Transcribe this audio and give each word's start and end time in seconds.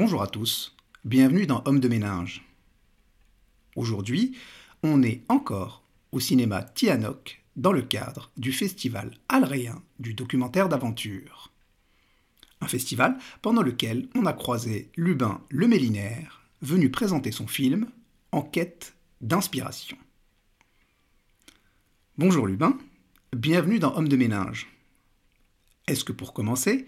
Bonjour 0.00 0.22
à 0.22 0.28
tous, 0.28 0.76
bienvenue 1.04 1.44
dans 1.44 1.60
Homme 1.64 1.80
de 1.80 1.88
ménage. 1.88 2.46
Aujourd'hui, 3.74 4.38
on 4.84 5.02
est 5.02 5.24
encore 5.28 5.82
au 6.12 6.20
cinéma 6.20 6.62
Tianoc 6.62 7.42
dans 7.56 7.72
le 7.72 7.82
cadre 7.82 8.30
du 8.36 8.52
festival 8.52 9.10
alréen 9.28 9.82
du 9.98 10.14
documentaire 10.14 10.68
d'aventure. 10.68 11.50
Un 12.60 12.68
festival 12.68 13.18
pendant 13.42 13.62
lequel 13.62 14.08
on 14.14 14.24
a 14.24 14.32
croisé 14.32 14.92
Lubin 14.94 15.40
Le 15.48 15.66
Mélinaire, 15.66 16.42
venu 16.62 16.92
présenter 16.92 17.32
son 17.32 17.48
film 17.48 17.88
En 18.30 18.42
quête 18.42 18.94
d'inspiration. 19.20 19.98
Bonjour 22.18 22.46
Lubin, 22.46 22.78
bienvenue 23.32 23.80
dans 23.80 23.96
Homme 23.96 24.08
de 24.08 24.16
ménage. 24.16 24.68
Est-ce 25.88 26.04
que 26.04 26.12
pour 26.12 26.34
commencer, 26.34 26.86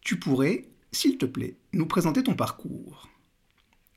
tu 0.00 0.18
pourrais, 0.18 0.64
s'il 0.98 1.16
te 1.16 1.26
plaît, 1.26 1.54
nous 1.72 1.86
présenter 1.86 2.24
ton 2.24 2.34
parcours 2.34 3.08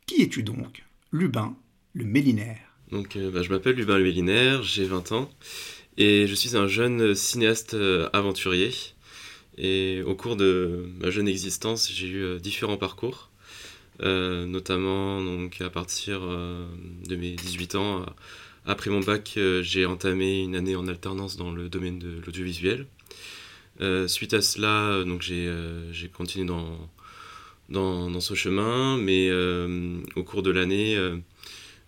Qui 0.05 0.21
es-tu 0.21 0.43
donc, 0.43 0.83
Lubin 1.11 1.57
le 1.95 2.05
Mélinaire 2.05 2.75
Donc, 2.91 3.15
euh, 3.15 3.31
bah, 3.31 3.41
je 3.41 3.49
m'appelle 3.49 3.75
Lubin 3.75 3.97
le 3.97 4.03
Mélinaire, 4.03 4.61
j'ai 4.61 4.85
20 4.85 5.11
ans 5.13 5.31
et 5.97 6.27
je 6.27 6.35
suis 6.35 6.55
un 6.55 6.67
jeune 6.67 7.15
cinéaste 7.15 7.73
euh, 7.73 8.07
aventurier. 8.13 8.69
Et 9.57 10.03
au 10.05 10.13
cours 10.13 10.35
de 10.35 10.85
ma 10.99 11.09
jeune 11.09 11.27
existence, 11.27 11.91
j'ai 11.91 12.05
eu 12.05 12.21
euh, 12.21 12.37
différents 12.37 12.77
parcours, 12.77 13.31
notamment 13.99 15.23
donc 15.23 15.59
à 15.59 15.71
partir 15.71 16.21
de 16.21 17.15
mes 17.15 17.31
18 17.31 17.75
ans. 17.75 18.05
Après 18.67 18.91
mon 18.91 18.99
bac, 18.99 19.39
j'ai 19.63 19.87
entamé 19.87 20.43
une 20.43 20.55
année 20.55 20.75
en 20.75 20.87
alternance 20.87 21.35
dans 21.35 21.51
le 21.51 21.67
domaine 21.67 21.97
de 21.97 22.21
l'audiovisuel. 22.23 22.85
Suite 24.07 24.33
à 24.33 24.41
cela, 24.41 25.03
donc 25.03 25.21
j'ai 25.21 26.09
continué 26.13 26.45
dans, 27.69 28.19
ce 28.19 28.33
chemin, 28.33 28.97
mais 28.97 29.31
au 30.15 30.23
cours 30.23 30.43
de 30.43 30.51
l'année, 30.51 30.97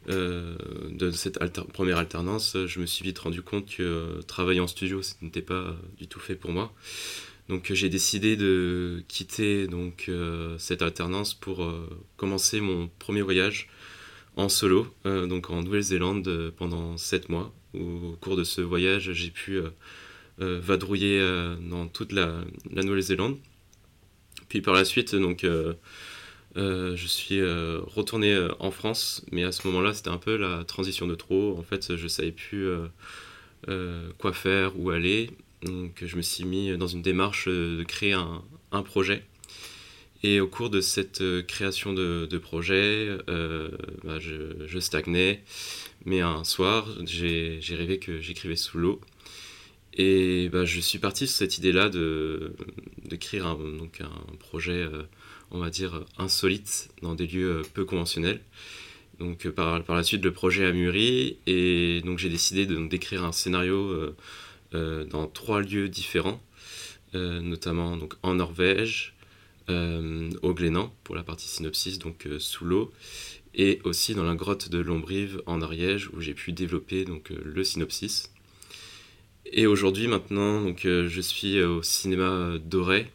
euh, 0.10 0.56
de 0.90 1.12
cette 1.12 1.40
première 1.72 1.98
alternance, 1.98 2.58
je 2.66 2.80
me 2.80 2.86
suis 2.86 3.06
vite 3.06 3.20
rendu 3.20 3.42
compte 3.42 3.68
que 3.68 3.84
euh, 3.84 4.22
travailler 4.24 4.60
en 4.60 4.68
studio, 4.68 5.02
ce 5.02 5.14
n'était 5.22 5.42
pas 5.42 5.76
du 5.98 6.08
tout 6.08 6.20
fait 6.20 6.36
pour 6.36 6.52
moi. 6.52 6.74
Donc 7.50 7.72
j'ai 7.74 7.90
décidé 7.90 8.36
de 8.36 9.04
quitter 9.08 9.68
euh, 10.10 10.58
cette 10.58 10.82
alternance 10.82 11.34
pour 11.34 11.66
commencer 12.18 12.62
mon 12.62 12.90
premier 13.00 13.22
voyage 13.22 13.70
en 14.36 14.50
solo, 14.50 14.88
donc 15.06 15.52
en 15.52 15.62
Nouvelle-Zélande 15.62 16.54
pendant 16.58 16.98
7 16.98 17.30
mois. 17.30 17.54
Au 17.74 18.16
cours 18.22 18.36
de 18.36 18.44
ce 18.44 18.62
voyage, 18.62 19.12
j'ai 19.14 19.30
pu 19.30 19.60
vadrouiller 20.40 21.20
dans 21.62 21.88
toute 21.88 22.12
la, 22.12 22.44
la 22.72 22.84
Nouvelle-Zélande. 22.84 23.38
Puis 24.50 24.62
par 24.62 24.74
la 24.74 24.86
suite, 24.86 25.16
donc 25.16 25.46
euh, 26.56 26.96
je 26.96 27.08
suis 27.08 27.40
euh, 27.40 27.80
retourné 27.88 28.34
euh, 28.34 28.50
en 28.60 28.70
France, 28.70 29.26
mais 29.32 29.44
à 29.44 29.52
ce 29.52 29.66
moment-là, 29.68 29.94
c'était 29.94 30.10
un 30.10 30.18
peu 30.18 30.38
la 30.38 30.64
transition 30.64 31.08
de 31.08 31.16
trop. 31.16 31.58
En 31.58 31.64
fait, 31.64 31.96
je 31.96 32.08
savais 32.08 32.32
plus 32.32 32.70
quoi 34.20 34.34
faire, 34.34 34.78
où 34.80 34.90
aller. 34.90 35.32
Donc, 35.64 36.04
je 36.06 36.18
me 36.18 36.22
suis 36.22 36.44
mis 36.44 36.78
dans 36.78 36.88
une 36.88 37.02
démarche 37.02 37.48
de 37.48 37.84
créer 37.88 38.14
un, 38.14 38.84
projet. 38.84 39.24
Et 40.24 40.40
au 40.40 40.48
cours 40.48 40.70
de 40.70 40.82
cette 40.82 41.24
création 41.48 41.94
de, 41.94 42.38
projet, 42.38 43.18
bah, 44.04 44.20
je, 44.20 44.80
stagnais. 44.80 45.44
Mais 46.06 46.22
un 46.22 46.44
soir, 46.44 46.88
j'ai 47.06 47.60
rêvé 47.70 48.00
que 48.00 48.20
j'écrivais 48.20 48.58
sous 48.58 48.78
l'eau. 48.78 49.00
Et 49.96 50.50
bah, 50.50 50.66
je 50.66 50.80
suis 50.80 51.00
parti 51.00 51.28
sur 51.28 51.38
cette 51.38 51.58
idée-là 51.58 51.90
d'écrire 51.90 53.46
un, 53.46 53.58
un 53.58 54.36
projet 54.40 54.88
on 55.54 55.60
va 55.60 55.70
dire, 55.70 56.04
insolite 56.18 56.90
dans 57.02 57.16
des 57.16 57.28
lieux 57.28 57.60
euh, 57.60 57.64
peu 57.74 57.86
conventionnels. 57.86 58.42
Donc 59.20 59.46
euh, 59.46 59.52
par, 59.52 59.84
par 59.84 59.96
la 59.96 60.04
suite, 60.04 60.24
le 60.24 60.34
projet 60.34 60.66
a 60.66 60.72
mûri 60.72 61.38
et 61.46 62.02
donc 62.04 62.18
j'ai 62.18 62.30
décidé 62.30 62.66
d'écrire 62.66 63.24
un 63.24 63.32
scénario 63.32 64.14
euh, 64.74 65.06
dans 65.06 65.28
trois 65.28 65.62
lieux 65.62 65.88
différents, 65.88 66.42
notamment 67.14 67.96
donc 67.96 68.16
en 68.24 68.34
Norvège, 68.34 69.14
au 69.70 70.54
Glénan 70.56 70.92
pour 71.04 71.16
la 71.16 71.22
partie 71.22 71.48
synopsis, 71.48 72.00
donc 72.00 72.28
sous 72.40 72.66
l'eau, 72.66 72.92
et 73.54 73.80
aussi 73.84 74.16
dans 74.16 74.24
la 74.24 74.34
grotte 74.34 74.70
de 74.70 74.80
Lombrive 74.80 75.44
en 75.46 75.62
Ariège 75.62 76.10
où 76.12 76.22
j'ai 76.22 76.34
pu 76.34 76.54
développer 76.54 77.06
donc 77.06 77.30
le 77.30 77.64
synopsis. 77.64 78.33
Et 79.46 79.68
aujourd'hui 79.68 80.08
maintenant, 80.08 80.62
donc 80.62 80.82
je 80.84 81.22
suis 81.22 81.62
au 81.62 81.84
cinéma 81.84 82.58
Doré 82.64 83.08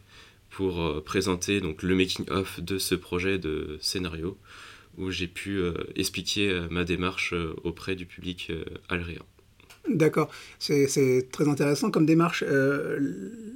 pour 0.59 0.81
euh, 0.81 0.99
présenter 0.99 1.61
donc, 1.61 1.83
le 1.83 1.95
making-of 1.95 2.59
de 2.59 2.77
ce 2.77 2.93
projet 2.93 3.37
de 3.37 3.77
scénario, 3.79 4.37
où 4.97 5.09
j'ai 5.09 5.27
pu 5.27 5.57
euh, 5.57 5.73
expliquer 5.95 6.49
euh, 6.49 6.67
ma 6.69 6.83
démarche 6.83 7.33
auprès 7.63 7.95
du 7.95 8.05
public 8.05 8.51
algérien. 8.89 9.21
D'accord, 9.87 10.29
c'est 10.59 11.29
très 11.31 11.47
intéressant 11.47 11.91
comme 11.91 12.05
démarche. 12.05 12.43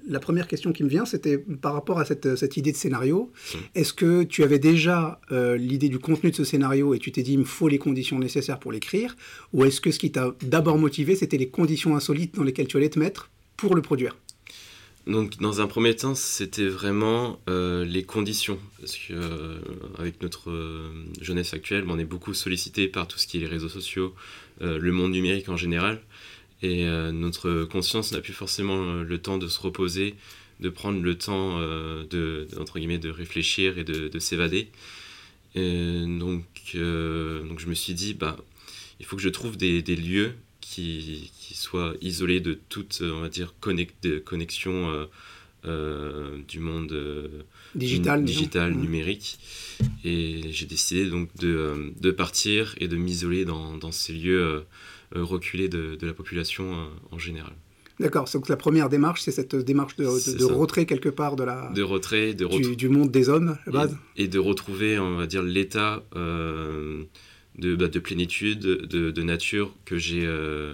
La 0.08 0.20
première 0.20 0.48
question 0.48 0.72
qui 0.74 0.84
me 0.84 0.90
vient, 0.90 1.06
c'était 1.06 1.38
par 1.38 1.74
rapport 1.74 2.00
à 2.00 2.06
cette, 2.06 2.36
cette 2.36 2.58
idée 2.58 2.72
de 2.72 2.78
scénario. 2.78 3.32
Mmh. 3.34 3.58
Est-ce 3.76 3.94
que 3.94 4.24
tu 4.24 4.44
avais 4.44 4.60
déjà 4.60 5.20
l'idée 5.32 5.90
du 5.90 6.00
contenu 6.00 6.32
de 6.32 6.36
ce 6.36 6.44
scénario 6.44 6.94
et 6.94 7.00
tu 7.00 7.12
t'es 7.12 7.24
dit 7.24 7.34
il 7.34 7.40
me 7.40 7.46
faut 7.46 7.68
les 7.68 7.80
conditions 7.80 8.20
nécessaires 8.20 8.60
pour 8.60 8.72
l'écrire? 8.72 9.16
Ou 9.54 9.66
est-ce 9.66 9.82
que 9.82 9.92
ce 9.92 10.00
qui 10.00 10.12
t'a 10.12 10.36
d'abord 10.42 10.78
motivé, 10.78 11.16
c'était 11.16 11.38
les 11.38 11.50
conditions 11.50 11.96
insolites 11.96 12.36
dans 12.36 12.44
lesquelles 12.44 12.68
tu 12.68 12.78
allais 12.78 12.90
te 12.90 13.00
mettre 13.00 13.30
pour 13.58 13.76
le 13.76 13.82
produire? 13.82 14.16
Donc, 15.06 15.38
dans 15.40 15.60
un 15.60 15.68
premier 15.68 15.96
temps, 15.96 16.16
c'était 16.16 16.68
vraiment 16.68 17.40
euh, 17.50 17.84
les 17.84 18.04
conditions. 18.04 18.58
Parce 18.80 18.96
que, 18.96 19.14
euh, 19.14 19.58
avec 19.98 20.22
notre 20.22 20.50
euh, 20.50 20.90
jeunesse 21.20 21.54
actuelle, 21.54 21.84
on 21.90 22.00
est 22.00 22.06
beaucoup 22.06 22.34
sollicité 22.34 22.88
par 22.88 23.08
tout 23.08 23.20
ce 23.20 23.28
qui 23.28 23.38
est 23.38 23.42
les 23.42 23.48
réseaux 23.48 23.70
sociaux, 23.70 24.14
le 24.62 24.92
monde 24.92 25.12
numérique 25.12 25.50
en 25.50 25.58
général. 25.58 26.00
Et 26.64 26.86
notre 27.12 27.66
conscience 27.66 28.14
n'a 28.14 28.22
plus 28.22 28.34
forcément 28.34 29.04
le 29.04 29.18
temps 29.18 29.38
de 29.38 29.48
se 29.48 29.60
reposer, 29.60 30.16
de 30.62 30.70
prendre 30.70 31.02
le 31.02 31.18
temps 31.18 31.60
de, 31.60 32.48
entre 32.58 32.80
guillemets, 32.80 33.00
de 33.00 33.10
réfléchir 33.10 33.78
et 33.78 33.84
de, 33.84 34.08
de 34.08 34.20
s'évader. 34.20 34.70
donc, 35.56 36.46
donc, 36.74 37.60
je 37.60 37.68
me 37.68 37.74
suis 37.74 37.94
dit, 37.94 38.14
bah, 38.14 38.38
il 39.02 39.06
faut 39.06 39.18
que 39.18 39.22
je 39.22 39.28
trouve 39.28 39.58
des, 39.58 39.82
des 39.82 39.98
lieux 39.98 40.34
qui, 40.62 41.30
qui, 41.38 41.56
soit 41.56 41.94
isolé 42.02 42.40
de 42.40 42.60
toute, 42.70 43.02
on 43.02 43.22
va 43.22 43.30
dire, 43.30 43.54
connexion 44.26 44.90
euh, 44.90 45.06
euh, 45.66 46.38
du 46.48 46.60
monde 46.60 46.92
euh, 46.94 47.28
digital, 47.76 48.24
digital 48.24 48.74
numérique. 48.74 49.40
Et 50.04 50.42
j'ai 50.52 50.66
décidé 50.66 51.10
donc 51.10 51.30
de, 51.38 51.94
de, 52.00 52.12
partir 52.12 52.76
et 52.80 52.88
de 52.88 52.96
m'isoler 52.96 53.46
dans, 53.46 53.78
dans, 53.78 53.92
ces 53.92 54.14
lieux 54.14 54.64
reculés 55.14 55.68
de, 55.68 55.96
de, 55.96 56.08
la 56.08 56.14
population 56.14 56.90
en 57.12 57.20
général. 57.20 57.54
D'accord, 58.00 58.30
donc 58.34 58.50
la 58.50 58.58
première 58.58 58.90
démarche, 58.90 59.22
c'est 59.22 59.32
cette 59.32 59.56
démarche 59.56 59.96
de, 59.98 60.06
de, 60.38 60.46
retrait 60.46 60.86
quelque 60.86 61.10
part 61.10 61.36
de 61.36 61.44
la, 61.44 61.72
de 61.76 61.84
retrait, 61.84 62.34
de 62.34 62.46
du, 62.46 62.76
du, 62.76 62.90
monde 62.90 63.12
des 63.12 63.30
hommes, 63.30 63.58
à 63.68 63.72
base. 63.72 63.98
Et, 64.16 64.24
et, 64.24 64.28
de 64.28 64.40
retrouver, 64.40 64.98
on 64.98 65.16
va 65.16 65.28
dire, 65.28 65.44
l'état 65.44 66.04
de, 67.58 67.76
bah, 67.76 67.88
de 67.88 68.00
plénitude, 68.00 68.60
de, 68.60 69.12
de, 69.12 69.24
nature 69.24 69.74
que 69.86 69.98
j'ai 69.98 70.26
euh, 70.26 70.74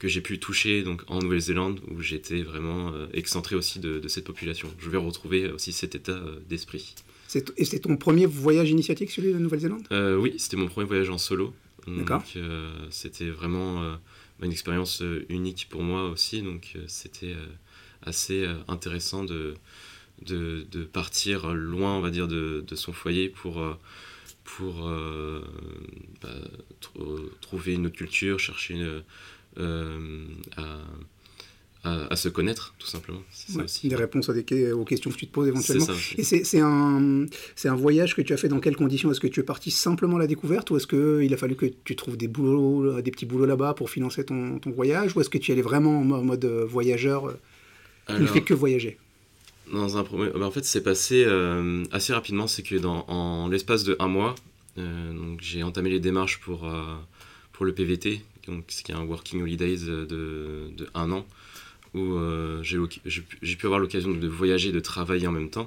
que 0.00 0.08
j'ai 0.08 0.20
pu 0.20 0.40
toucher 0.40 0.82
donc 0.82 1.02
en 1.06 1.20
Nouvelle-Zélande 1.20 1.80
où 1.88 2.00
j'étais 2.00 2.42
vraiment 2.42 2.92
euh, 2.92 3.06
excentré 3.12 3.54
aussi 3.54 3.78
de, 3.78 4.00
de, 4.00 4.08
cette 4.08 4.24
population. 4.24 4.68
Je 4.78 4.90
vais 4.90 4.98
retrouver 4.98 5.48
aussi 5.52 5.72
cet 5.72 5.94
état 5.94 6.12
euh, 6.12 6.40
d'esprit. 6.48 6.94
Et 7.56 7.64
c'est 7.64 7.78
ton 7.78 7.96
premier 7.96 8.26
voyage 8.26 8.70
initiatique 8.70 9.12
celui 9.12 9.32
de 9.32 9.38
Nouvelle-Zélande? 9.38 9.86
Oui, 10.18 10.34
c'était 10.38 10.56
mon 10.56 10.66
premier 10.66 10.88
voyage 10.88 11.10
en 11.10 11.18
solo. 11.18 11.54
D'accord. 11.86 12.22
c'était 12.90 13.30
vraiment 13.30 13.96
une 14.42 14.50
expérience 14.50 15.02
unique 15.28 15.68
pour 15.70 15.82
moi 15.82 16.10
aussi, 16.10 16.42
donc 16.42 16.74
c'était 16.88 17.36
assez 18.02 18.48
intéressant 18.66 19.22
de, 19.22 19.54
de, 20.26 20.66
de, 20.72 20.82
partir 20.82 21.54
loin, 21.54 21.94
on 21.96 22.00
va 22.00 22.10
dire, 22.10 22.26
de, 22.26 22.64
de 22.66 22.74
son 22.74 22.92
foyer 22.92 23.28
pour 23.28 23.62
pour 24.56 24.88
euh, 24.88 25.40
bah, 26.20 26.28
trouver 27.40 27.74
une 27.74 27.86
autre 27.86 27.96
culture, 27.96 28.38
chercher 28.38 28.74
une, 28.74 29.02
euh, 29.58 30.26
à, 31.82 32.06
à, 32.10 32.16
se 32.16 32.28
connaître, 32.28 32.74
tout 32.78 32.86
simplement. 32.86 33.22
Ouais, 33.54 33.64
aussi, 33.64 33.88
des 33.88 33.96
réponses 33.96 34.28
à 34.28 34.34
des, 34.34 34.72
aux 34.72 34.84
questions 34.84 35.10
que 35.10 35.16
tu 35.16 35.26
te 35.26 35.32
poses 35.32 35.48
éventuellement. 35.48 35.86
Et 36.18 36.22
c'est 36.22 36.60
un, 36.60 37.26
un 37.64 37.74
voyage 37.74 38.14
que 38.14 38.22
tu 38.22 38.32
as 38.32 38.36
fait 38.36 38.48
dans 38.48 38.60
quelles 38.60 38.76
conditions? 38.76 39.10
Est-ce 39.10 39.20
que 39.20 39.26
tu 39.26 39.40
es 39.40 39.44
parti 39.44 39.70
simplement 39.70 40.16
à 40.16 40.20
la 40.20 40.26
découverte 40.26 40.70
ou 40.70 40.76
est-ce 40.76 40.86
qu'il 40.86 41.32
a 41.32 41.36
fallu 41.36 41.56
que 41.56 41.66
tu 41.84 41.96
trouves 41.96 42.16
des, 42.16 42.28
boulots, 42.28 43.00
des 43.00 43.10
petits 43.10 43.26
boulots 43.26 43.46
là-bas 43.46 43.74
pour 43.74 43.90
financer 43.90 44.24
ton, 44.24 44.58
ton 44.58 44.70
voyage 44.70 45.16
Ou 45.16 45.20
est-ce 45.20 45.30
que 45.30 45.38
tu 45.38 45.50
y 45.50 45.52
allais 45.52 45.62
vraiment 45.62 46.00
en 46.00 46.04
mode 46.04 46.44
voyageur 46.44 47.34
Il 48.08 48.18
ne 48.18 48.26
fait 48.26 48.42
que 48.42 48.54
voyager? 48.54 48.98
dans 49.72 49.96
un 49.96 50.04
premier... 50.04 50.30
Bah, 50.30 50.46
en 50.46 50.50
fait, 50.50 50.64
c'est 50.64 50.82
passé 50.82 51.24
euh, 51.26 51.84
assez 51.92 52.12
rapidement. 52.12 52.46
C'est 52.46 52.62
que 52.62 52.76
dans 52.76 53.04
en 53.08 53.48
l'espace 53.48 53.84
de 53.84 53.96
un 53.98 54.08
mois, 54.08 54.34
euh, 54.78 55.12
donc 55.12 55.40
j'ai 55.40 55.62
entamé 55.62 55.90
les 55.90 56.00
démarches 56.00 56.40
pour, 56.40 56.66
euh, 56.66 56.96
pour 57.52 57.64
le 57.64 57.72
PVT, 57.72 58.22
donc, 58.50 58.64
ce 58.68 58.82
qui 58.82 58.92
est 58.92 58.94
un 58.94 59.04
Working 59.04 59.42
Holidays 59.42 59.84
de, 59.86 60.04
de 60.06 60.88
un 60.94 61.10
an, 61.12 61.26
où 61.94 62.18
j'ai 62.62 63.56
pu 63.56 63.66
avoir 63.66 63.80
l'occasion 63.80 64.10
de 64.10 64.28
voyager, 64.28 64.72
de 64.72 64.80
travailler 64.80 65.26
en 65.26 65.32
même 65.32 65.50
temps. 65.50 65.66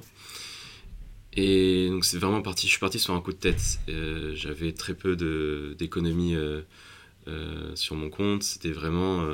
Et 1.36 1.88
donc 1.88 2.04
c'est 2.04 2.18
vraiment 2.18 2.42
parti, 2.42 2.66
je 2.66 2.70
suis 2.70 2.80
parti 2.80 3.00
sur 3.00 3.12
un 3.12 3.20
coup 3.20 3.32
de 3.32 3.38
tête. 3.38 3.80
J'avais 4.34 4.72
très 4.72 4.94
peu 4.94 5.16
d'économies 5.76 6.36
sur 7.74 7.96
mon 7.96 8.08
compte. 8.08 8.42
C'était 8.42 8.70
vraiment, 8.70 9.28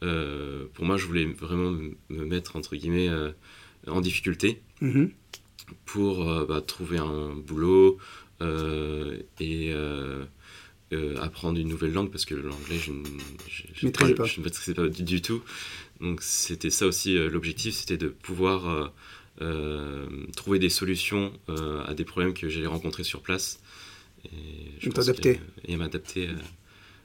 pour 0.00 0.84
moi, 0.84 0.96
je 0.96 1.06
voulais 1.06 1.24
vraiment 1.24 1.72
me 2.08 2.24
mettre 2.24 2.56
entre 2.56 2.76
guillemets 2.76 3.10
en 3.88 4.00
difficulté 4.00 4.62
mm-hmm. 4.80 5.10
pour 5.84 6.24
bah, 6.46 6.60
trouver 6.60 6.98
un 6.98 7.34
boulot 7.34 7.98
et 9.40 9.74
euh, 10.92 11.16
apprendre 11.22 11.58
une 11.58 11.68
nouvelle 11.68 11.92
langue 11.92 12.10
parce 12.10 12.26
que 12.26 12.34
l'anglais, 12.34 12.76
je, 12.76 12.92
je, 13.48 13.88
pas, 13.88 14.04
je, 14.26 14.40
ne 14.40 14.44
maîtrisais 14.44 14.74
pas 14.74 14.88
du, 14.88 15.22
tout. 15.22 15.42
Donc 16.00 16.20
c'était 16.20 16.68
ça 16.68 16.86
aussi 16.86 17.16
euh, 17.16 17.30
l'objectif, 17.30 17.74
c'était 17.74 17.96
de 17.96 18.08
pouvoir 18.08 18.92
euh, 19.40 20.06
trouver 20.36 20.58
des 20.58 20.68
solutions 20.68 21.32
à 21.48 21.94
des 21.94 22.04
problèmes 22.04 22.34
que 22.34 22.50
j'allais 22.50 22.66
rencontrer 22.66 23.04
sur 23.04 23.22
place. 23.22 23.58
Et, 24.26 24.90
t'adapter. 24.90 25.40
et 25.64 25.76
m'adapter 25.76 26.28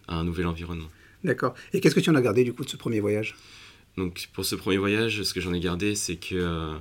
à 0.08 0.18
un 0.18 0.26
nouvel 0.26 0.48
environnement. 0.48 0.90
D'accord. 1.24 1.56
Et 1.72 1.80
qu'est-ce 1.80 1.96
que 1.96 2.02
tu 2.02 2.10
en 2.10 2.16
as 2.16 2.22
gardé 2.22 2.44
du 2.44 2.54
coup 2.54 2.66
de 2.66 2.70
ce 2.70 2.78
premier 2.78 3.00
voyage? 3.00 3.36
Donc 3.96 4.28
pour 4.34 4.44
ce 4.44 4.56
premier 4.56 4.78
voyage, 4.78 5.24
ce 5.24 5.34
que 5.34 5.40
j'en 5.40 5.54
ai 5.54 5.62
gardé, 5.62 5.96
c'est 5.96 6.18
que 6.18 6.76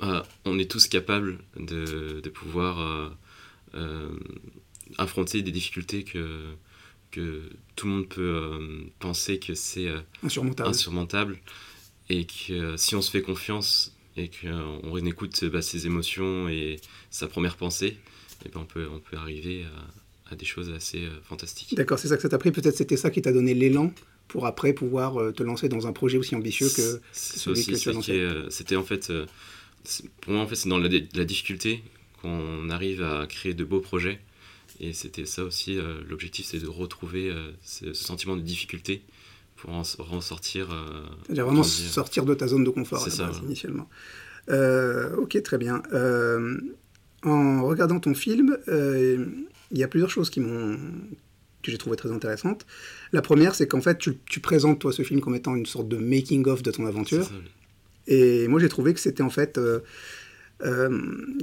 ah, 0.00 0.22
on 0.44 0.58
est 0.60 0.70
tous 0.70 0.86
capables 0.86 1.38
de, 1.56 2.20
de 2.20 2.30
pouvoir 2.30 3.10
affronter 4.98 5.42
des 5.42 5.52
difficultés 5.52 6.04
que, 6.04 6.54
que 7.10 7.42
tout 7.76 7.86
le 7.86 7.92
monde 7.92 8.08
peut 8.08 8.20
euh, 8.20 8.84
penser 8.98 9.38
que 9.38 9.54
c'est 9.54 9.88
euh, 9.88 10.00
insurmontable. 10.22 10.68
insurmontable. 10.70 11.38
Et 12.08 12.26
que 12.26 12.76
si 12.76 12.96
on 12.96 13.02
se 13.02 13.10
fait 13.10 13.22
confiance 13.22 13.94
et 14.16 14.28
qu'on 14.28 14.96
écoute 15.06 15.44
bah, 15.44 15.62
ses 15.62 15.86
émotions 15.86 16.48
et 16.48 16.80
sa 17.10 17.28
première 17.28 17.56
pensée, 17.56 17.86
et 17.86 18.46
eh 18.46 18.48
ben 18.48 18.60
on, 18.60 18.64
peut, 18.64 18.88
on 18.92 18.98
peut 18.98 19.16
arriver 19.16 19.64
à, 20.28 20.34
des 20.34 20.44
choses 20.44 20.70
assez 20.70 21.06
fantastiques. 21.24 21.74
D'accord, 21.76 21.98
c'est 21.98 22.08
ça 22.08 22.16
que 22.16 22.22
ça 22.22 22.28
t'a 22.28 22.38
pris. 22.38 22.50
Peut-être 22.50 22.76
c'était 22.76 22.96
ça 22.96 23.10
qui 23.10 23.22
t'a 23.22 23.32
donné 23.32 23.54
l'élan 23.54 23.92
pour 24.26 24.46
après 24.46 24.72
pouvoir 24.72 25.32
te 25.34 25.42
lancer 25.42 25.68
dans 25.68 25.86
un 25.86 25.92
projet 25.92 26.18
aussi 26.18 26.34
ambitieux 26.34 26.68
que 26.68 27.00
celui 27.12 27.64
que 27.64 27.76
tu 27.76 27.88
as 27.88 27.92
lancé. 27.92 28.28
C'était 28.48 28.76
en 28.76 28.84
fait, 28.84 29.12
pour 30.20 30.32
moi 30.32 30.42
en 30.42 30.46
fait, 30.48 30.56
c'est 30.56 30.68
dans 30.68 30.78
la, 30.78 30.88
la 30.88 31.24
difficulté 31.24 31.84
qu'on 32.20 32.70
arrive 32.70 33.02
à 33.02 33.26
créer 33.26 33.54
de 33.54 33.64
beaux 33.64 33.80
projets. 33.80 34.20
Et 34.80 34.92
c'était 34.92 35.26
ça 35.26 35.44
aussi, 35.44 35.78
euh, 35.78 36.00
l'objectif, 36.08 36.46
c'est 36.46 36.58
de 36.58 36.66
retrouver 36.66 37.30
euh, 37.30 37.50
ce, 37.62 37.92
sentiment 37.92 38.36
de 38.36 38.42
difficulté 38.42 39.02
pour 39.56 39.70
en, 39.70 39.84
sortir. 39.84 40.72
Euh, 40.72 41.02
C'est-à-dire 41.26 41.44
vraiment 41.44 41.62
sortir 41.62 42.24
de 42.24 42.34
ta 42.34 42.46
zone 42.46 42.64
de 42.64 42.70
confort 42.70 43.04
à 43.04 43.08
la 43.08 43.32
initialement. 43.44 43.88
ok, 44.48 45.42
très 45.42 45.58
bien. 45.58 45.82
en 47.22 47.62
regardant 47.66 48.00
ton 48.00 48.14
film, 48.14 48.56
il 48.68 49.78
y 49.78 49.82
a 49.82 49.88
plusieurs 49.88 50.10
choses 50.10 50.30
qui 50.30 50.40
m'ont 50.40 50.78
que 51.62 51.70
j'ai 51.70 51.76
trouvé 51.76 51.96
très 51.96 52.10
intéressantes. 52.10 52.64
La 53.12 53.20
première, 53.20 53.54
c'est 53.54 53.66
qu'en 53.66 53.82
fait, 53.82 53.98
tu, 53.98 54.16
tu, 54.24 54.40
présentes 54.40 54.78
toi 54.78 54.92
ce 54.92 55.02
film 55.02 55.20
comme 55.20 55.34
étant 55.34 55.54
une 55.54 55.66
sorte 55.66 55.88
de 55.88 55.98
making-of 55.98 56.62
de 56.62 56.70
ton 56.70 56.86
aventure. 56.86 57.30
Et 58.06 58.48
moi, 58.48 58.60
j'ai 58.60 58.68
trouvé 58.68 58.94
que 58.94 59.00
c'était 59.00 59.22
en 59.22 59.30
fait 59.30 59.58
euh, 59.58 59.80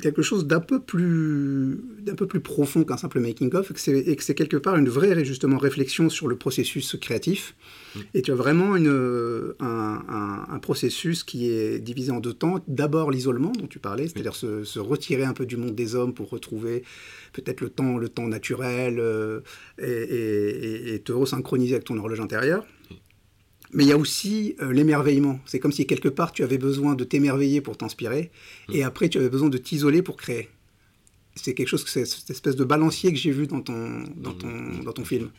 quelque 0.02 0.22
chose 0.22 0.46
d'un 0.46 0.60
peu 0.60 0.80
plus 0.80 1.80
d'un 2.02 2.16
peu 2.16 2.28
plus 2.28 2.40
profond 2.40 2.84
qu'un 2.84 2.98
simple 2.98 3.20
making 3.20 3.54
of 3.56 3.72
et 3.88 4.16
que 4.16 4.24
c'est 4.24 4.36
quelque 4.36 4.58
part 4.58 4.76
une 4.76 4.90
vraie 4.90 5.26
justement 5.26 5.58
réflexion 5.58 6.10
sur 6.10 6.28
le 6.28 6.36
processus 6.36 6.96
créatif. 7.02 7.56
Mm. 7.96 8.00
et 8.14 8.22
tu 8.22 8.32
as 8.32 8.36
vraiment 8.36 8.76
une, 8.76 9.54
un, 9.60 10.46
un, 10.50 10.60
processus 10.60 11.24
qui 11.24 11.50
est 11.50 11.80
divisé 11.80 12.12
en 12.12 12.20
deux 12.20 12.34
temps. 12.34 12.64
D'abord 12.68 13.12
l'isolement 13.12 13.52
dont 13.52 13.68
tu 13.68 13.80
parlais 13.80 14.08
c'est-à-dire 14.08 14.36
se, 14.36 14.64
se, 14.64 14.80
retirer 14.80 15.24
un 15.24 15.34
peu 15.34 15.46
du 15.46 15.58
monde 15.58 15.76
des 15.76 15.96
hommes 15.96 16.14
pour 16.14 16.30
retrouver 16.30 16.84
peut-être 17.34 17.62
le 17.62 17.70
temps 17.70 17.98
le 17.98 18.10
temps 18.10 18.28
naturel 18.28 19.00
euh, 19.00 19.42
et, 19.80 19.88
et, 19.88 20.94
et, 20.96 21.00
te 21.00 21.12
resynchroniser 21.12 21.76
avec 21.76 21.86
ton 21.86 21.98
horloge 21.98 22.20
intérieure 22.20 22.66
mais 23.74 23.84
il 23.84 23.90
y 23.90 23.92
a 23.92 23.98
aussi 23.98 24.56
euh, 24.62 24.72
l'émerveillement. 24.72 25.40
C'est 25.46 25.60
comme 25.60 25.72
si 25.72 25.86
quelque 25.86 26.10
part 26.10 26.32
tu 26.32 26.44
avais 26.44 26.58
besoin 26.58 26.96
de 26.96 27.04
t'émerveiller 27.04 27.62
pour 27.62 27.78
t'inspirer, 27.78 28.32
mm. 28.70 28.76
et 28.76 28.84
après 28.84 29.10
tu 29.10 29.18
avais 29.18 29.30
besoin 29.30 29.50
de 29.50 29.58
t'isoler 29.58 30.02
pour 30.02 30.18
créer. 30.18 30.50
C'est 31.36 31.54
quelque 31.54 31.68
chose, 31.68 31.86
c'est 31.86 32.06
cette 32.06 32.30
espèce 32.30 32.56
de 32.56 32.64
balancier 32.64 33.12
que 33.12 33.20
j'ai 33.20 33.32
vu 33.32 33.46
dans 33.46 33.62
ton, 33.62 34.04
dans 34.16 34.34
ton, 34.34 34.80
dans 34.84 34.94
ton 34.94 35.06
film. 35.06 35.30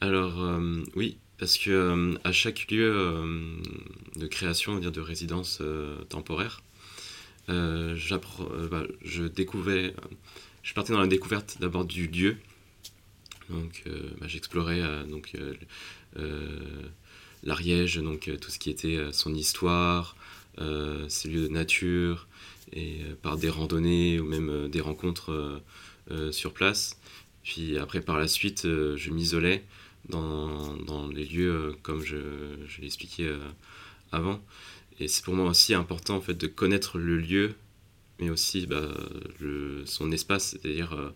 Alors 0.00 0.42
euh, 0.42 0.82
oui, 0.96 1.18
parce 1.38 1.58
que 1.58 1.70
euh, 1.70 2.14
à 2.24 2.32
chaque 2.32 2.70
lieu 2.70 2.92
de 4.16 4.26
création, 4.26 4.78
dire 4.78 4.92
de 4.92 5.00
résidence 5.00 5.62
temporaire, 6.08 6.62
bah, 7.48 8.84
je 9.04 9.24
découvrais, 9.24 9.94
je 10.62 10.74
partais 10.74 10.92
dans 10.92 11.00
la 11.00 11.06
découverte 11.06 11.58
d'abord 11.60 11.84
du 11.84 12.08
lieu. 12.08 12.36
Donc 13.50 13.84
bah, 14.20 14.26
j'explorais 14.26 14.82
donc 15.06 15.34
l'Ariège, 17.42 17.96
donc 17.96 18.28
euh, 18.28 18.36
tout 18.36 18.50
ce 18.50 18.58
qui 18.58 18.70
était 18.70 18.96
euh, 18.96 19.12
son 19.12 19.34
histoire, 19.34 20.16
euh, 20.58 21.08
ses 21.08 21.28
lieux 21.28 21.42
de 21.42 21.48
nature, 21.48 22.26
et 22.74 23.00
par 23.20 23.36
des 23.36 23.50
randonnées 23.50 24.18
ou 24.18 24.24
même 24.24 24.68
des 24.70 24.80
rencontres 24.80 25.60
sur 26.30 26.54
place. 26.54 26.98
Puis 27.42 27.76
après, 27.76 28.00
par 28.00 28.16
la 28.16 28.28
suite, 28.28 28.62
je 28.62 29.10
m'isolais 29.10 29.62
dans, 30.08 30.74
dans, 30.78 31.06
les 31.08 31.26
lieux 31.26 31.76
comme 31.82 32.02
je, 32.02 32.16
je 32.66 32.80
l'ai 32.80 32.86
expliqué 32.86 33.30
avant. 34.10 34.42
Et 35.00 35.06
c'est 35.06 35.22
pour 35.22 35.34
moi 35.34 35.50
aussi 35.50 35.74
important 35.74 36.16
en 36.16 36.22
fait 36.22 36.32
de 36.32 36.46
connaître 36.46 36.96
le 36.96 37.18
lieu, 37.18 37.56
mais 38.20 38.30
aussi 38.30 38.66
bah, 38.66 38.88
le, 39.38 39.84
son 39.84 40.10
espace, 40.10 40.56
c'est-à-dire 40.56 41.12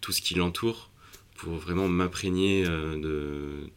tout 0.00 0.12
ce 0.12 0.22
qui 0.22 0.34
l'entoure, 0.34 0.90
pour 1.34 1.54
vraiment 1.54 1.88
m'imprégner 1.88 2.62
de, 2.66 3.68